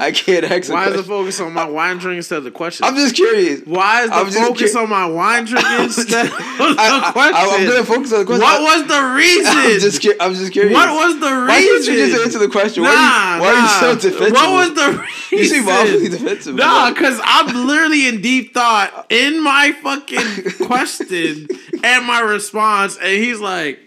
[0.00, 2.86] I can't ask Why is the focus on my wine drink instead of the question?
[2.86, 3.60] I'm just curious.
[3.66, 7.34] Why is the I'm focus on my wine drink instead of the I, question?
[7.36, 8.42] I, am gonna focus on the question.
[8.42, 9.52] What was the reason?
[9.54, 10.72] I'm just, cu- I'm just curious.
[10.72, 11.46] What was the reason?
[11.48, 12.82] Why can't you just answer the question?
[12.82, 13.58] Why, Nah, are you, why nah.
[13.58, 14.32] are you so defensive?
[14.32, 15.06] What was the reason?
[15.30, 16.54] You seem awfully defensive.
[16.56, 21.46] Nah, because I'm literally in deep thought in my fucking question
[21.84, 23.78] and my response, and he's like,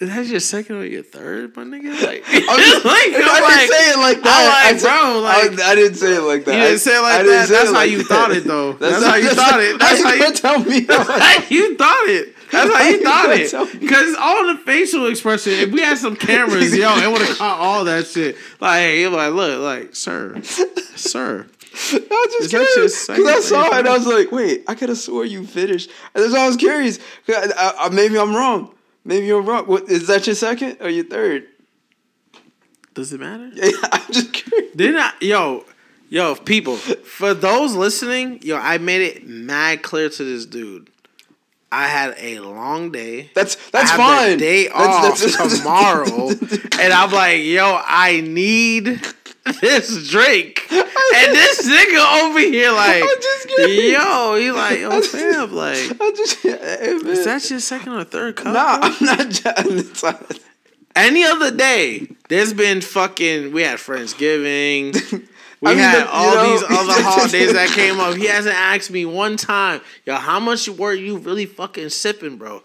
[0.00, 3.12] "Is that your second or your third, my nigga?" Like, I'm just, like, I I'm
[3.12, 4.64] didn't like- say it like I'm that.
[4.64, 6.54] like, I said- bro, like- I, I didn't say it like that.
[6.54, 7.48] You didn't say it like I didn't that?
[7.48, 8.06] say That's how like you that.
[8.06, 8.72] thought it, though.
[8.74, 9.78] That's how you thought it.
[9.78, 10.86] That's how you- tell me.
[10.86, 12.34] Like, you thought it.
[12.50, 13.80] That's how you thought it.
[13.80, 17.58] Because all the facial expression, if we had some cameras, yo, it would have caught
[17.60, 18.36] all that shit.
[18.60, 21.46] Like, hey, you're like, look, like, sir, sir.
[21.92, 24.88] I was just curious because I saw it and I was like, wait, I could
[24.88, 25.90] have swore you finished.
[26.14, 26.98] And that's why I was curious.
[27.28, 28.74] I, I, maybe I'm wrong.
[29.08, 29.64] Maybe you're wrong.
[29.66, 31.46] What, is that your second or your third?
[32.92, 33.48] Does it matter?
[33.54, 34.76] Yeah, I'm just curious.
[34.76, 35.64] Didn't I, yo,
[36.10, 40.90] yo, people, for those listening, yo, I made it mad clear to this dude.
[41.72, 43.30] I had a long day.
[43.34, 44.36] That's that's fine.
[44.38, 46.28] Day That's- off that's- tomorrow,
[46.82, 49.00] and I'm like, yo, I need
[49.60, 53.02] this drink, and this nigga over here like,
[53.58, 57.06] yo, he like, yo, fam, like, I just, hey, man.
[57.08, 58.54] is that your second or third cup?
[58.54, 58.78] Nah.
[58.82, 59.30] I'm not.
[59.30, 60.38] judging.
[60.96, 63.52] Any other day, there's been fucking.
[63.52, 64.94] We had Friendsgiving.
[65.60, 68.16] We I mean, had the- all know- these other holidays that came up.
[68.16, 72.62] He hasn't asked me one time, yo, how much were you really fucking sipping, bro?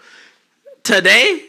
[0.84, 1.46] Today,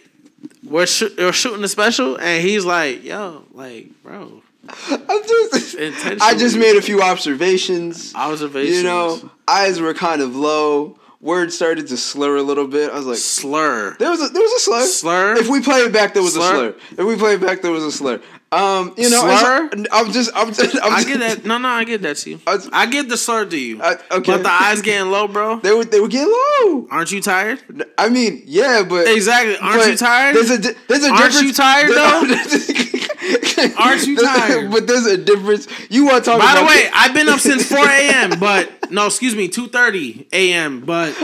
[0.64, 4.42] we're, shoo- we're shooting a special, and he's like, yo, like, bro,
[4.90, 5.76] I'm just.
[6.22, 8.14] I just made a few observations.
[8.14, 8.78] observations.
[8.78, 10.98] You know, eyes were kind of low.
[11.20, 12.90] Words started to slur a little bit.
[12.90, 13.96] I was like, slur.
[13.98, 14.86] there was a there was a slur.
[14.86, 15.36] Slur?
[15.36, 16.44] If we play it back, there was Slur?
[16.44, 16.74] a slur.
[16.98, 18.20] If we play it back, there was a slur.
[18.54, 19.70] Um, you know, Slur?
[19.92, 21.44] I'm, just, I'm just, I'm I just, get that.
[21.44, 22.40] No, no, I get that to you.
[22.46, 23.82] I I get the slur to you.
[23.82, 24.32] I- okay.
[24.32, 25.58] But the eyes getting low, bro.
[25.60, 26.86] They were, they were getting low.
[26.90, 27.60] Aren't you tired?
[27.98, 29.56] I mean, yeah, but Exactly.
[29.56, 30.36] Aren't but you tired?
[30.36, 31.42] There's a there's a Aren't difference.
[31.42, 33.74] you tired, though?
[33.78, 34.70] Aren't you tired?
[34.70, 35.66] But there's a difference.
[35.90, 38.38] You want to talk By the way, I've been up since 4 a.m.
[38.38, 40.80] But no, excuse me, 2:30 a.m.
[40.80, 41.16] But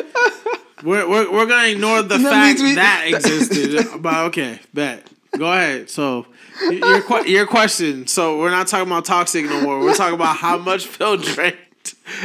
[0.82, 4.02] we're we're, we're gonna ignore the That fact we- that existed.
[4.02, 5.06] but okay, bet.
[5.36, 5.88] Go ahead.
[5.90, 6.26] So
[6.62, 8.06] your your question.
[8.06, 9.80] So we're not talking about toxic no more.
[9.80, 11.56] We're talking about how much Phil drank.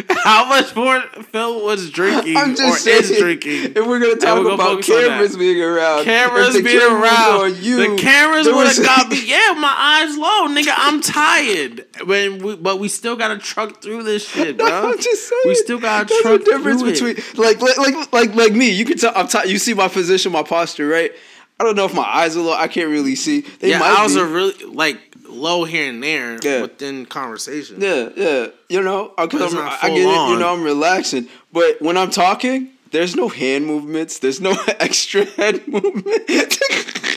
[0.09, 0.99] How much more
[1.31, 3.73] Phil was drinking I'm or just saying, is drinking.
[3.75, 5.07] if we're gonna talk we're gonna about focus on that.
[5.09, 7.57] cameras being around, Cameras being around.
[7.57, 9.25] you, the cameras would have got me.
[9.27, 10.73] Yeah, my eyes low, nigga.
[10.75, 11.85] I'm tired.
[12.05, 14.67] When we, but we still gotta truck through this shit, bro.
[14.67, 15.41] I'm just saying.
[15.45, 17.15] We still gotta truck a difference through it.
[17.15, 18.71] between like like like like me.
[18.71, 19.13] You can tell.
[19.15, 21.11] I'm t- You see my position, my posture, right?
[21.59, 22.53] I don't know if my eyes are low.
[22.53, 23.41] I can't really see.
[23.41, 24.21] They yeah, might was be.
[24.21, 24.99] a really like
[25.29, 26.61] low here and there Yeah.
[26.61, 27.79] within conversation.
[27.81, 28.47] Yeah, yeah.
[28.69, 30.29] You know, I, I get get it.
[30.29, 31.27] You know, I'm relaxing.
[31.53, 34.19] But when I'm talking, there's no hand movements.
[34.19, 36.05] There's no extra head movement.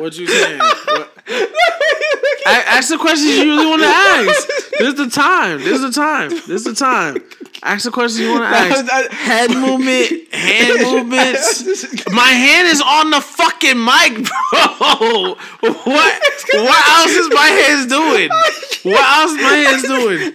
[0.00, 0.58] What you saying?
[0.58, 1.16] What-
[2.46, 4.48] I, ask the questions you really want to ask.
[4.78, 5.58] This is the time.
[5.58, 6.30] This is the time.
[6.30, 7.18] This is the time.
[7.62, 8.90] Ask the questions you want to ask.
[8.90, 12.06] I- Head movement, hand movements.
[12.12, 15.36] My hand is on the fucking mic, bro.
[15.60, 16.22] What?
[16.54, 18.30] What else is my hands doing?
[18.82, 20.32] What else is my hands doing?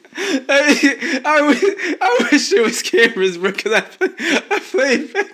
[0.48, 1.62] I, I, wish,
[2.00, 5.30] I wish it was cameras, bro, because I, play- I played back.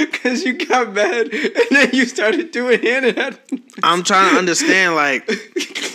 [0.00, 3.38] Because you got mad and then you started doing hand.
[3.82, 5.28] I'm trying to understand, like,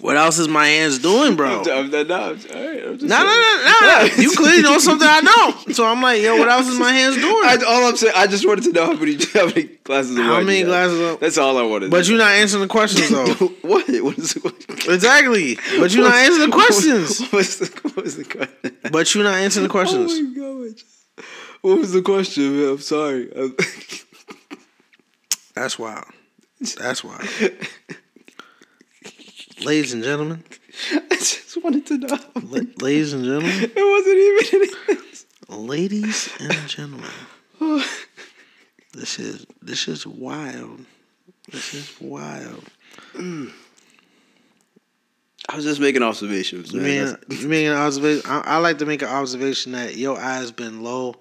[0.00, 1.60] what else is my hands doing, bro?
[1.62, 4.08] I'm, I'm, no, I'm, all right, I'm No, no, no, no.
[4.16, 5.74] You clearly know something I don't.
[5.74, 7.34] So I'm like, yo, what else is my hands doing?
[7.44, 10.24] I, all I'm saying, I just wanted to know how many how many glasses of
[10.24, 11.90] How many glasses of- That's all I wanted.
[11.90, 13.26] But you're not answering the questions though.
[13.62, 13.88] what?
[13.88, 14.92] What is the question?
[14.92, 15.58] exactly.
[15.78, 17.20] But you're not answering the questions.
[17.20, 18.76] What was the, what was the question?
[18.92, 20.12] But you're not answering the questions.
[20.12, 21.24] Oh my god!
[21.62, 22.68] What was the question, man?
[22.70, 23.28] I'm sorry.
[25.54, 26.04] That's wild.
[26.78, 27.28] That's wild.
[29.64, 30.44] Ladies and gentlemen,
[30.92, 32.18] I just wanted to know.
[32.42, 34.70] la- ladies and gentlemen, It wasn't even.
[34.88, 35.66] Anything.
[35.66, 37.10] ladies and gentlemen,
[38.92, 40.84] this is this is wild.
[41.50, 42.62] This is wild.
[45.50, 48.30] I was just making observations, You mean, you mean an observation?
[48.30, 51.16] I, I like to make an observation that your eyes been low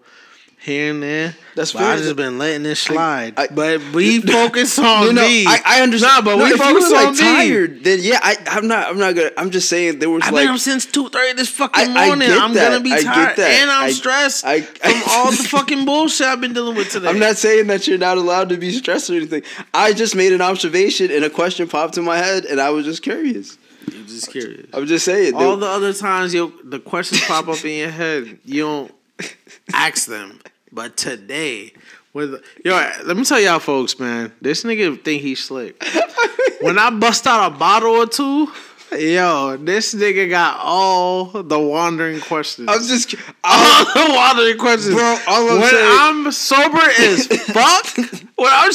[0.60, 1.36] here and there.
[1.56, 1.98] That's I fair.
[1.98, 3.34] just been letting this slide.
[3.38, 5.46] I- but we focus on No, no, me.
[5.46, 6.26] I, I understand.
[6.26, 7.20] Nah, but no, we you focus was, like on me.
[7.20, 8.88] tired, then yeah, I, I'm not.
[8.88, 9.32] I'm not gonna.
[9.38, 10.46] I'm just saying there was I've like.
[10.46, 12.30] been up since two thirty this fucking I- I morning.
[12.32, 12.70] I'm that.
[12.72, 13.50] gonna be I get tired, that.
[13.62, 17.08] and I'm I- stressed I- from all the fucking bullshit I've been dealing with today.
[17.08, 19.44] I'm not saying that you're not allowed to be stressed or anything.
[19.74, 22.86] I just made an observation and a question popped in my head, and I was
[22.86, 23.58] just curious.
[23.88, 24.68] I'm just curious.
[24.74, 25.34] I'm just saying.
[25.34, 28.92] All the other times, yo, the questions pop up in your head, you don't
[29.74, 30.40] ask them.
[30.72, 31.74] But today,
[32.14, 32.74] with yo,
[33.06, 35.82] let me tell y'all, folks, man, this nigga think he's slick.
[36.62, 38.52] when I bust out a bottle or two,
[38.92, 42.68] yo, this nigga got all the wandering questions.
[42.70, 43.16] I'm just.
[43.44, 47.98] all the wandering questions, Bro, all I'm when saying- I'm sober as fuck,
[48.36, 48.72] when I'm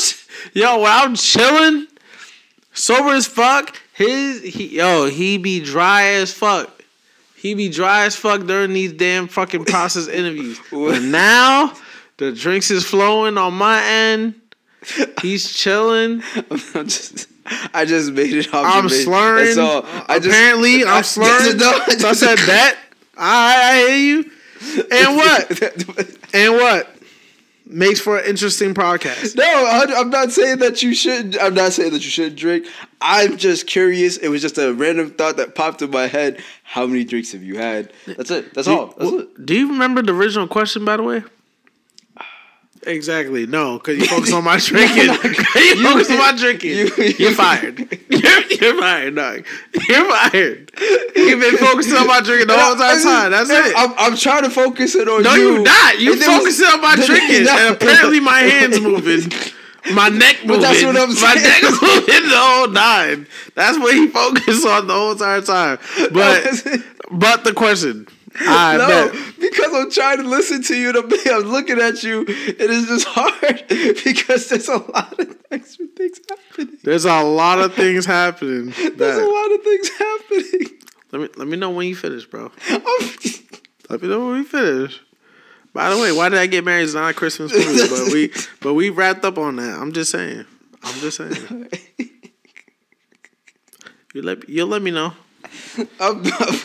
[0.55, 1.86] yo, when I'm chilling,
[2.72, 6.72] sober as fuck, His he yo, he be dry as fuck.
[7.43, 10.61] He be dry as fuck during these damn fucking process interviews.
[10.70, 11.74] But now
[12.18, 14.40] the drinks is flowing on my end.
[15.20, 16.22] He's chilling.
[16.74, 17.26] I'm just,
[17.74, 19.05] I just made it I'm observation.
[19.05, 19.59] slurring.
[19.59, 19.84] All.
[20.09, 21.57] I just, Apparently, I'm slurring.
[21.57, 22.78] No, I so I said that.
[23.18, 24.30] I, I hear you.
[24.93, 26.34] And what?
[26.34, 26.88] And what?
[27.64, 29.34] Makes for an interesting podcast.
[29.36, 31.38] No, I- I'm not saying that you should.
[31.38, 32.66] I'm not saying that you should drink.
[33.01, 34.16] I'm just curious.
[34.18, 36.43] It was just a random thought that popped in my head.
[36.73, 37.93] How many drinks have you had?
[38.07, 38.55] That's it.
[38.55, 38.87] That's all.
[38.87, 39.45] That's Well, it.
[39.45, 41.23] Do you remember the original question, by the way?
[42.85, 43.47] Exactly.
[43.47, 45.05] No, because you focus on my drinking.
[45.05, 46.70] you focus on my drinking.
[46.70, 47.79] you- You, are fired.
[48.09, 49.45] You're, you're fired, dog.
[49.87, 50.73] You're fired.
[51.14, 53.31] You've been focusing on my drinking the whole entire time.
[53.33, 53.75] That's it.
[53.77, 55.45] I'm, I'm trying to focus it on no, you.
[55.45, 56.01] No, you're not.
[56.01, 57.57] You And there was- focusing on my drinking, No.
[57.59, 59.31] and apparently my hands moving.
[59.95, 60.62] My neck moving.
[60.62, 61.43] that's what I'm My saying.
[61.43, 63.26] neck moving the whole nine.
[63.55, 65.78] That's what he focused on the whole entire time.
[66.12, 68.07] But but the question.
[68.41, 69.12] I no, bet.
[69.41, 70.89] because I'm trying to listen to you.
[70.89, 72.24] And I'm, I'm looking at you.
[72.26, 73.64] It is just hard
[74.05, 76.78] because there's a lot of extra things happening.
[76.83, 78.72] There's a lot of things happening.
[78.97, 80.78] There's a lot of things happening.
[81.12, 82.51] let me let me know when you finish, bro.
[83.91, 85.01] Let me know when we finish.
[85.73, 86.85] By the way, why did I get married?
[86.85, 89.79] It's not a Christmas movie, but we but we wrapped up on that.
[89.79, 90.45] I'm just saying.
[90.83, 91.68] I'm just saying.
[94.14, 95.14] You let you let me know.
[96.01, 96.59] I'm, I'm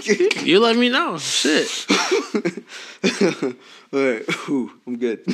[0.44, 1.18] You let me know.
[1.18, 1.86] Shit.
[3.94, 5.26] All right, Ooh, I'm good.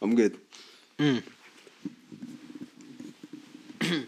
[0.00, 0.38] I'm good.
[0.98, 1.22] Mm.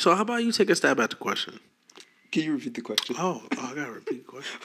[0.00, 1.60] So how about you take a stab at the question?
[2.30, 3.16] Can you repeat the question?
[3.18, 4.60] Oh, oh I gotta repeat the question.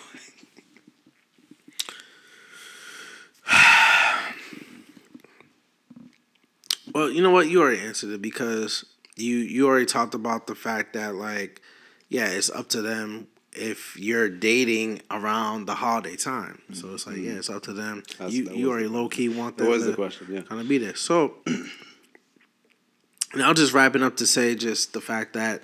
[6.93, 7.49] well, you know what?
[7.49, 8.85] You already answered it because
[9.15, 11.61] you you already talked about the fact that like,
[12.09, 16.61] yeah, it's up to them if you're dating around the holiday time.
[16.73, 17.37] So it's like, yeah, mm-hmm.
[17.39, 18.03] it's up to them.
[18.17, 20.27] That's- you you was- already low key want That them was to the question.
[20.29, 20.41] Yeah.
[20.41, 20.95] kind of be there.
[20.95, 21.35] So
[23.35, 25.63] now just wrapping up to say just the fact that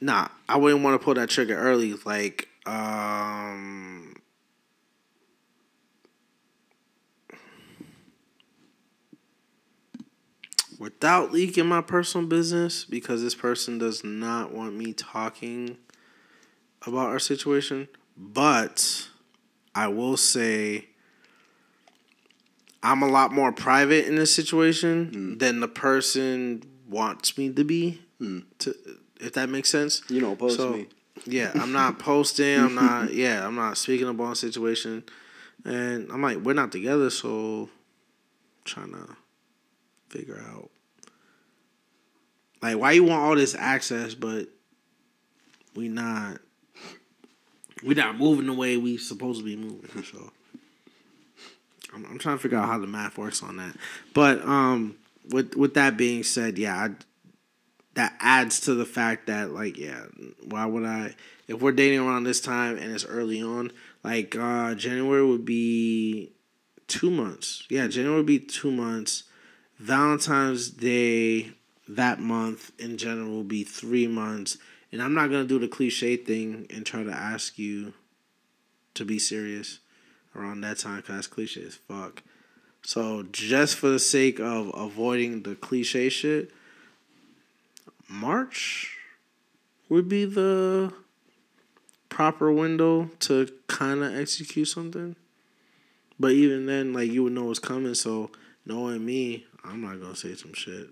[0.00, 1.94] nah, I wouldn't want to pull that trigger early.
[2.04, 4.14] Like, um
[10.78, 15.76] without leaking my personal business because this person does not want me talking
[16.86, 17.86] about our situation.
[18.16, 19.08] But
[19.74, 20.86] I will say
[22.82, 28.00] I'm a lot more private in this situation than the person wants me to be.
[28.58, 28.74] To
[29.20, 30.02] if that makes sense.
[30.08, 30.86] You don't post So, me.
[31.26, 32.58] Yeah, I'm not posting.
[32.58, 33.12] I'm not.
[33.12, 35.04] Yeah, I'm not speaking about a situation,
[35.64, 39.16] and I'm like, we're not together, so I'm trying to
[40.08, 40.70] figure out
[42.62, 44.48] like why you want all this access, but
[45.74, 46.38] we not
[47.82, 50.02] we not moving the way we supposed to be moving.
[50.04, 50.30] So
[51.94, 53.74] I'm, I'm trying to figure out how the math works on that.
[54.14, 54.96] But um,
[55.30, 56.90] with with that being said, yeah, I,
[57.94, 60.04] that adds to the fact that like yeah,
[60.44, 61.14] why would I
[61.48, 63.72] if we're dating around this time and it's early on,
[64.04, 66.32] like uh January would be
[66.86, 67.64] two months.
[67.68, 69.24] Yeah, January would be two months.
[69.78, 71.52] Valentine's Day
[71.88, 74.58] that month in general will be three months.
[74.92, 77.94] And I'm not gonna do the cliche thing and try to ask you
[78.94, 79.80] to be serious
[80.34, 82.22] around that time because that's cliche as fuck.
[82.82, 86.50] So just for the sake of avoiding the cliche shit,
[88.10, 88.98] March
[89.88, 90.92] would be the
[92.08, 95.14] proper window to kind of execute something.
[96.18, 97.94] But even then, like you would know what's coming.
[97.94, 98.30] So
[98.66, 100.88] knowing me, I'm not gonna say some shit.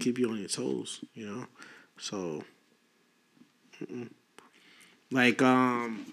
[0.00, 1.46] Keep you on your toes, you know.
[1.98, 2.42] So,
[3.80, 4.10] mm-mm.
[5.12, 6.06] like um,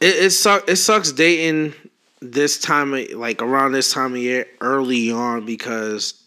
[0.00, 1.74] it it suck it sucks dating
[2.20, 6.21] this time of like around this time of year early on because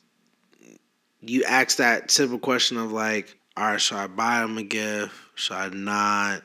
[1.27, 5.13] you ask that simple question of like, all right, should I buy them a gift?
[5.35, 6.41] Should I not?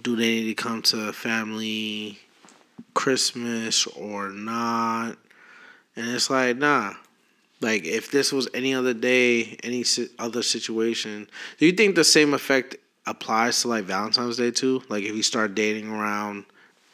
[0.00, 2.18] Do they need to come to family
[2.94, 5.16] Christmas or not?
[5.96, 6.94] And it's like, nah.
[7.60, 9.84] Like, if this was any other day, any
[10.18, 14.82] other situation, do you think the same effect applies to like Valentine's Day too?
[14.88, 16.44] Like, if you start dating around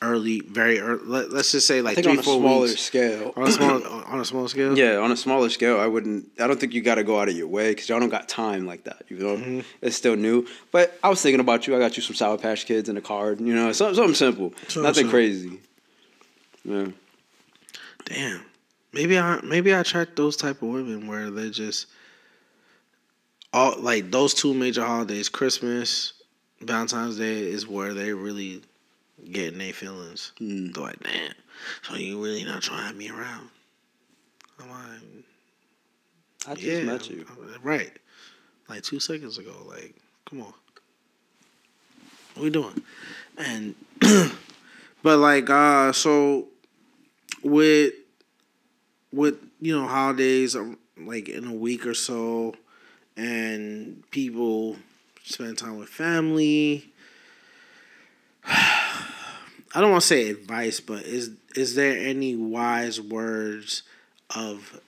[0.03, 2.61] early, very early, let, let's just say like I think three, on a four smaller
[2.66, 2.80] weeks.
[2.82, 3.32] scale.
[3.36, 4.76] On a small, on a small scale.
[4.76, 6.28] Yeah, on a smaller scale, I wouldn't.
[6.38, 8.28] I don't think you got to go out of your way because y'all don't got
[8.28, 9.03] time like that.
[9.09, 9.61] You know, Mm-hmm.
[9.82, 10.47] it's still new.
[10.72, 11.74] But I was thinking about you.
[11.74, 13.40] I got you some Sour Patch Kids and a card.
[13.40, 15.11] You know, something, something simple, Something nothing simple.
[15.11, 15.61] crazy.
[16.64, 16.86] Yeah,
[18.05, 18.40] damn.
[18.92, 21.86] Maybe I maybe I attract those type of women where they're just
[23.53, 26.12] all like those two major holidays, Christmas,
[26.61, 28.62] Valentine's Day is where they really
[29.31, 30.33] getting their feelings.
[30.41, 30.75] Mm.
[30.75, 31.33] They're like, damn,
[31.83, 33.49] so you really not trying to have me around?
[34.61, 35.25] I'm like,
[36.47, 37.27] I just yeah, met you.
[37.62, 37.93] right,
[38.68, 39.55] like two seconds ago.
[39.66, 39.95] Like,
[40.29, 40.53] come on,
[42.35, 42.83] what we doing?
[43.39, 43.75] And
[45.03, 46.49] but like, uh, so
[47.43, 47.95] with
[49.12, 52.55] with you know holidays, um, like in a week or so,
[53.16, 54.77] and people
[55.22, 56.91] spend time with family.
[59.75, 63.83] I don't want to say advice, but is is there any wise words
[64.35, 64.81] of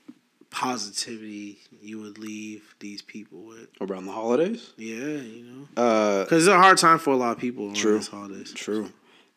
[0.51, 3.69] positivity you would leave these people with?
[3.81, 4.73] Around the holidays?
[4.77, 7.93] Yeah, you know, Uh, because it's a hard time for a lot of people True.
[7.93, 8.53] around this holidays.
[8.53, 8.93] True.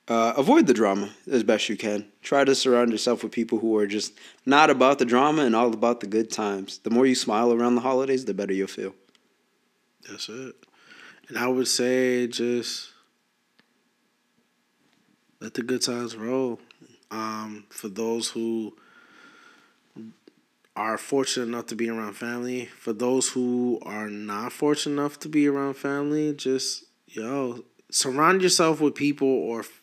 [0.07, 2.05] Uh, avoid the drama as best you can.
[2.23, 4.13] Try to surround yourself with people who are just
[4.45, 6.79] not about the drama and all about the good times.
[6.79, 8.95] The more you smile around the holidays, the better you'll feel.
[10.09, 10.55] That's it.
[11.27, 12.88] And I would say just
[15.39, 16.59] let the good times roll.
[17.11, 18.75] Um, for those who
[20.75, 25.29] are fortunate enough to be around family, for those who are not fortunate enough to
[25.29, 29.81] be around family, just yo surround yourself with people or f-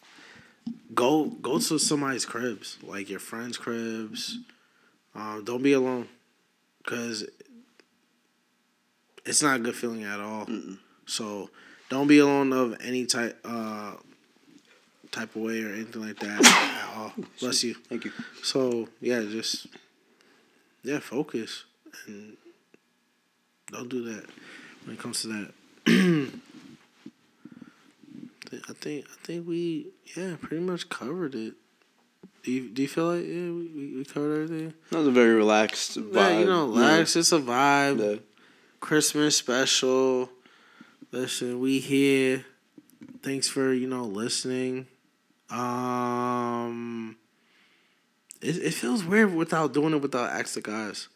[0.94, 4.38] go go to somebody's cribs, like your friends' cribs.
[5.14, 6.08] Um, don't be alone,
[6.86, 7.26] cause
[9.24, 10.46] it's not a good feeling at all.
[11.06, 11.50] So
[11.88, 13.94] don't be alone of any type uh
[15.16, 17.12] type of way or anything like that at all.
[17.40, 17.74] Bless you.
[17.74, 18.12] Thank you.
[18.42, 19.66] So yeah, just
[20.82, 21.64] yeah, focus
[22.06, 22.36] and
[23.72, 24.26] don't do that
[24.84, 25.52] when it comes to that.
[28.68, 31.54] I think I think we yeah pretty much covered it.
[32.44, 34.74] Do you, do you feel like yeah we, we- covered everything?
[34.90, 36.14] That was a very relaxed vibe.
[36.14, 37.16] Yeah, you know, relax.
[37.16, 37.98] It's a vibe.
[37.98, 38.20] Yeah.
[38.80, 40.30] Christmas special.
[41.10, 42.44] Listen, we here.
[43.22, 44.86] Thanks for you know listening.
[45.50, 47.16] Um,
[48.40, 51.08] it it feels weird without doing it without ask the guys,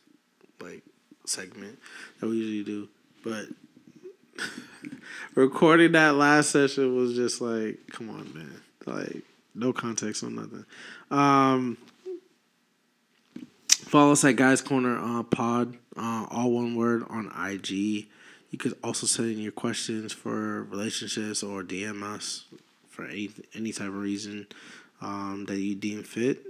[0.60, 0.82] like
[1.26, 1.78] segment
[2.20, 2.88] that we usually do.
[3.24, 3.46] But
[5.34, 8.60] recording that last session was just like, come on, man.
[8.86, 9.22] Like
[9.54, 10.64] no context on nothing.
[11.10, 11.76] Um,
[13.84, 17.70] follow us at Guys Corner uh, Pod, uh, all one word on IG.
[18.50, 22.44] You could also send in your questions for relationships or DM us
[23.00, 24.46] for any any type of reason
[25.00, 26.44] um, that you deem fit,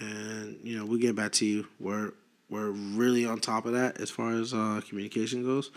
[0.00, 1.66] and you know we get back to you.
[1.78, 2.12] We're
[2.48, 5.70] we're really on top of that as far as uh, communication goes.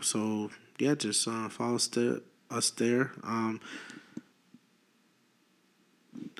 [0.00, 2.20] So yeah, just uh, follow us there.
[2.50, 3.12] Us there.
[3.22, 3.60] Um,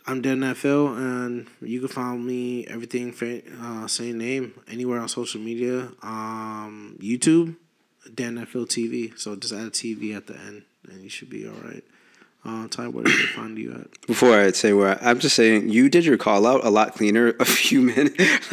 [0.06, 3.12] I'm Dan Phil, and you can find me everything
[3.60, 5.90] uh, same name anywhere on social media.
[6.02, 7.56] Um, YouTube,
[8.14, 9.18] Dan Phil TV.
[9.18, 11.84] So just add TV at the end, and you should be all right.
[12.48, 14.06] Uh, Tye, where can find you at?
[14.06, 17.28] Before I say where, I'm just saying you did your call out a lot cleaner
[17.40, 18.14] a few minutes.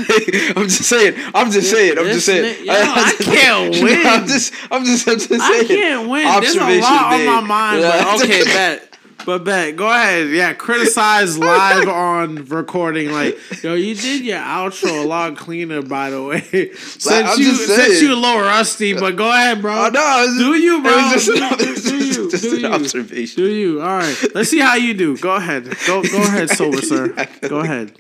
[0.57, 1.13] I'm just saying.
[1.33, 1.97] I'm just saying.
[1.97, 2.65] I'm just saying.
[2.65, 4.05] yo, I can't No, win.
[4.05, 4.53] I'm just.
[4.69, 5.07] I'm just.
[5.07, 5.41] I'm just saying.
[5.41, 6.23] I can't win.
[6.41, 7.47] There's a Observation lot on my made.
[7.47, 8.91] mind, but okay, bet.
[9.25, 9.75] But bet.
[9.77, 10.29] Go ahead.
[10.29, 13.11] Yeah, criticize live on recording.
[13.11, 16.41] Like, yo, you did your outro a lot cleaner, by the way.
[16.41, 19.73] since I'm you just since you a little rusty, but go ahead, bro.
[19.73, 20.91] Oh, no, it was- do you, bro?
[20.91, 22.32] it was just do, do, do you?
[22.39, 22.67] just do an you?
[22.67, 23.43] observation.
[23.43, 23.82] Do you?
[23.82, 24.17] All right.
[24.34, 25.17] Let's see how you do.
[25.17, 25.65] Go ahead.
[25.88, 27.09] Go go ahead, sober sir.
[27.47, 27.97] Go ahead.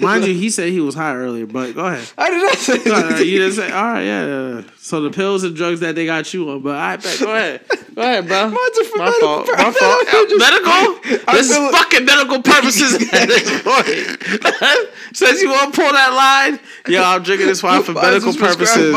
[0.00, 2.08] Mind you, he said he was high earlier, but go ahead.
[2.18, 2.90] I did not say.
[2.90, 4.62] Uh, you didn't say, all right, yeah.
[4.78, 7.18] So the pills and drugs that they got you on, but I bet.
[7.18, 7.62] Go ahead,
[7.94, 8.50] go ahead, bro.
[8.50, 9.48] Mine's for my medical fault.
[9.58, 10.06] My fault.
[10.28, 11.22] Just- medical.
[11.28, 14.90] I This is fucking medical purposes at this point.
[15.16, 18.94] Since you want to pull that line, yo, I'm drinking this wine for medical purposes.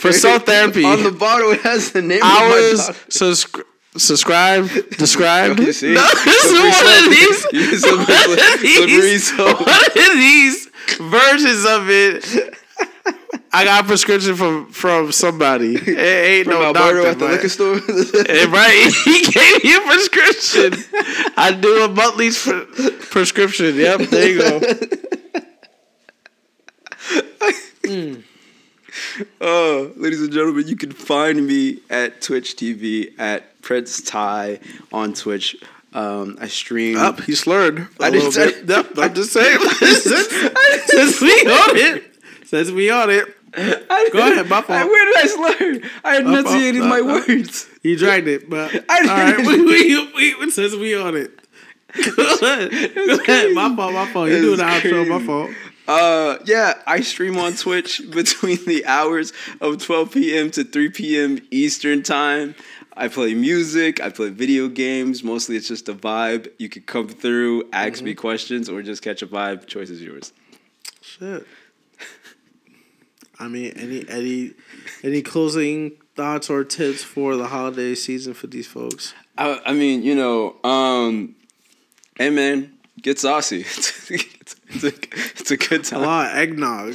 [0.00, 0.84] For self therapy.
[0.84, 2.72] On the bottle, it has the name Hours.
[2.72, 3.10] of my doctor.
[3.10, 3.64] Subscri-
[3.96, 4.68] subscribe.
[4.96, 5.58] Describe.
[5.58, 5.94] You see?
[5.94, 7.46] No, this is one of these.
[7.82, 9.30] One of these.
[9.36, 12.56] One of these versions of it.
[13.52, 15.74] I got a prescription from from somebody.
[15.74, 17.74] It ain't From no Alberto doctor, at the liquor store.
[18.48, 18.92] Right?
[19.04, 20.74] He gave me a prescription.
[21.36, 23.74] I do a monthly pr- prescription.
[23.74, 24.60] Yep, there you go.
[27.86, 28.20] Hmm.
[29.40, 34.60] Oh, ladies and gentlemen, you can find me at Twitch TV at Prince Ty
[34.92, 35.56] on Twitch.
[35.92, 36.96] Um, I stream.
[36.98, 37.88] Up, he slurred.
[38.00, 38.62] I I didn't say.
[38.64, 39.58] Yep, I'm just saying.
[39.60, 42.04] since, we on it,
[42.44, 44.68] since we on it, I, Go ahead, my I, fault.
[44.88, 45.90] where did I slur?
[46.04, 46.46] I My fault.
[46.46, 47.06] enunciated my no.
[47.26, 47.68] words.
[47.82, 48.48] you dragged it.
[48.48, 49.66] But I all right, didn't.
[49.66, 51.32] we, we, we, since we on it,
[51.92, 52.70] Go ahead.
[52.94, 53.52] Go ahead.
[53.54, 53.94] My fault.
[53.94, 54.28] My fault.
[54.30, 55.08] You doing the outro.
[55.08, 55.50] My fault.
[55.90, 60.50] Uh, yeah, I stream on Twitch between the hours of 12 p.m.
[60.52, 61.40] to 3 p.m.
[61.50, 62.54] Eastern time.
[62.96, 65.24] I play music, I play video games.
[65.24, 66.48] Mostly it's just a vibe.
[66.58, 69.66] You could come through, ask me questions, or just catch a vibe.
[69.66, 70.32] Choice is yours.
[71.00, 71.44] Shit.
[73.40, 74.52] I mean, any any
[75.02, 79.12] any closing thoughts or tips for the holiday season for these folks?
[79.36, 81.34] I, I mean, you know, um,
[82.16, 83.64] hey man, get saucy.
[84.72, 84.88] it's, a,
[85.40, 86.02] it's a good A time.
[86.02, 86.94] lot of eggnog.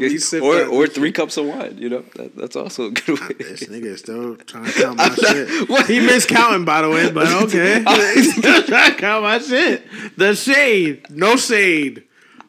[0.00, 1.76] Be or or three cups of wine.
[1.78, 3.34] You know, that, that's also a good ah, way.
[3.38, 5.68] This nigga still trying to count my not- shit.
[5.68, 5.86] what?
[5.86, 7.84] He missed counting, by the way, but okay.
[8.14, 9.82] He's still trying to count my shit.
[10.16, 11.10] The shade.
[11.10, 12.04] No shade.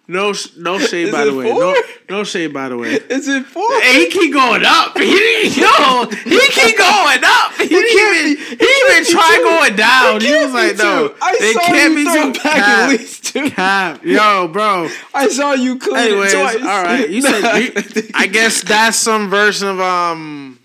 [0.09, 1.45] No, no shade, Is by the way.
[1.53, 1.83] No, four?
[2.09, 2.93] no shade, by the way.
[3.09, 3.63] Is it four?
[3.81, 4.97] Hey, he keep going up.
[4.99, 7.53] He yo, he keep going up.
[7.53, 10.19] He didn't even, he even try going down.
[10.21, 11.13] He was like, be no.
[11.21, 12.39] I it saw can't you be throw two.
[12.43, 13.49] back at least two.
[13.51, 14.03] cap.
[14.03, 14.89] Yo, bro.
[15.13, 16.55] I saw you clean Anyways, twice.
[16.55, 17.07] all right.
[17.09, 20.59] You said, you, I guess that's some version of um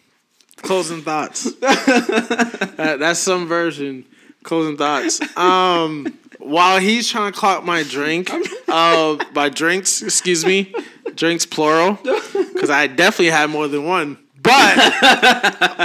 [0.62, 1.52] closing thoughts.
[1.56, 4.04] That- that's some version
[4.42, 5.20] closing thoughts.
[5.36, 6.06] Um,
[6.44, 8.30] while he's trying to clock my drink,
[8.68, 10.74] uh, by drinks, excuse me,
[11.14, 14.18] drinks plural, because I definitely had more than one.
[14.42, 14.76] But,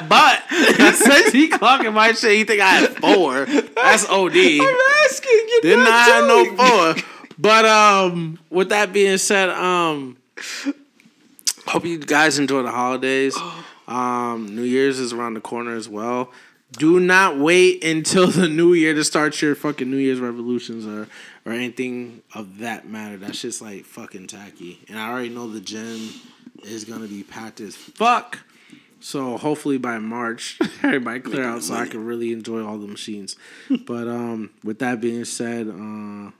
[0.10, 3.46] but since he clocking my shit, he think I had four.
[3.46, 4.36] That's OD.
[4.36, 5.48] I'm asking.
[5.48, 7.04] You're Didn't not I have no four?
[7.38, 10.18] But um, with that being said, um,
[11.66, 13.38] hope you guys enjoy the holidays.
[13.88, 16.32] Um, New Year's is around the corner as well.
[16.72, 21.08] Do not wait until the new year to start your fucking New Year's revolutions or
[21.46, 23.18] or anything of that matter.
[23.18, 24.80] That's just like fucking tacky.
[24.88, 26.10] And I already know the gym
[26.64, 28.40] is gonna be packed as fuck.
[29.00, 33.36] So hopefully by March everybody clear out so I can really enjoy all the machines.
[33.86, 36.32] but um with that being said, uh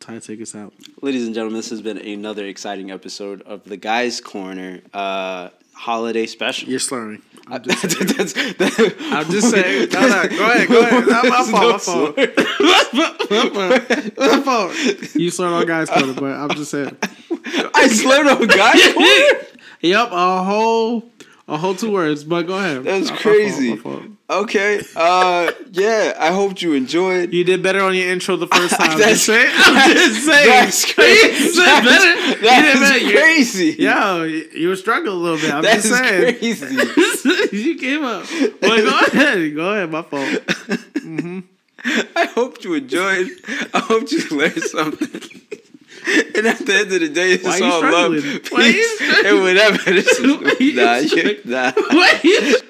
[0.00, 0.72] Tye take us out.
[1.02, 6.24] Ladies and gentlemen, this has been another exciting episode of the Guy's Corner uh, holiday
[6.24, 6.70] special.
[6.70, 7.20] You're slurring.
[7.52, 8.54] I'm just saying.
[9.12, 9.88] I'm just saying.
[9.92, 11.06] No, no, go ahead, go ahead.
[11.06, 11.72] Not my fault.
[11.72, 12.16] My fault.
[13.30, 14.16] My fault.
[14.18, 15.14] My fault.
[15.14, 16.96] You slurred on Guy's Corner, but I'm just saying.
[17.74, 19.46] I slurred on Guys Corner.
[19.82, 21.10] Yep, a whole,
[21.48, 22.22] a whole two words.
[22.24, 22.84] But go ahead.
[22.84, 23.70] That's My fault, crazy.
[23.70, 24.02] my fault.
[24.30, 24.80] Okay.
[24.94, 26.14] Uh, yeah.
[26.18, 27.32] I hope you enjoyed.
[27.32, 28.96] You did better on your intro the first time.
[28.98, 29.50] That's- just saying.
[29.56, 30.48] I'm just saying.
[30.48, 31.44] That's crazy.
[31.44, 32.28] You did better.
[32.28, 33.18] You did better.
[33.18, 33.76] Crazy.
[33.78, 35.52] Yo, you were struggling a little bit.
[35.52, 36.38] I'm That's just saying.
[36.38, 37.56] crazy.
[37.56, 38.24] you came up.
[38.60, 39.54] But go ahead.
[39.54, 39.90] Go ahead.
[39.90, 41.44] My fault.
[42.14, 43.28] I hope you enjoyed.
[43.74, 45.08] I hope you learned something.
[46.36, 49.78] And at the end of the day, it's Why all love, peace, and whatever.
[49.90, 51.72] This you is, nah, you, nah.
[51.76, 52.64] What?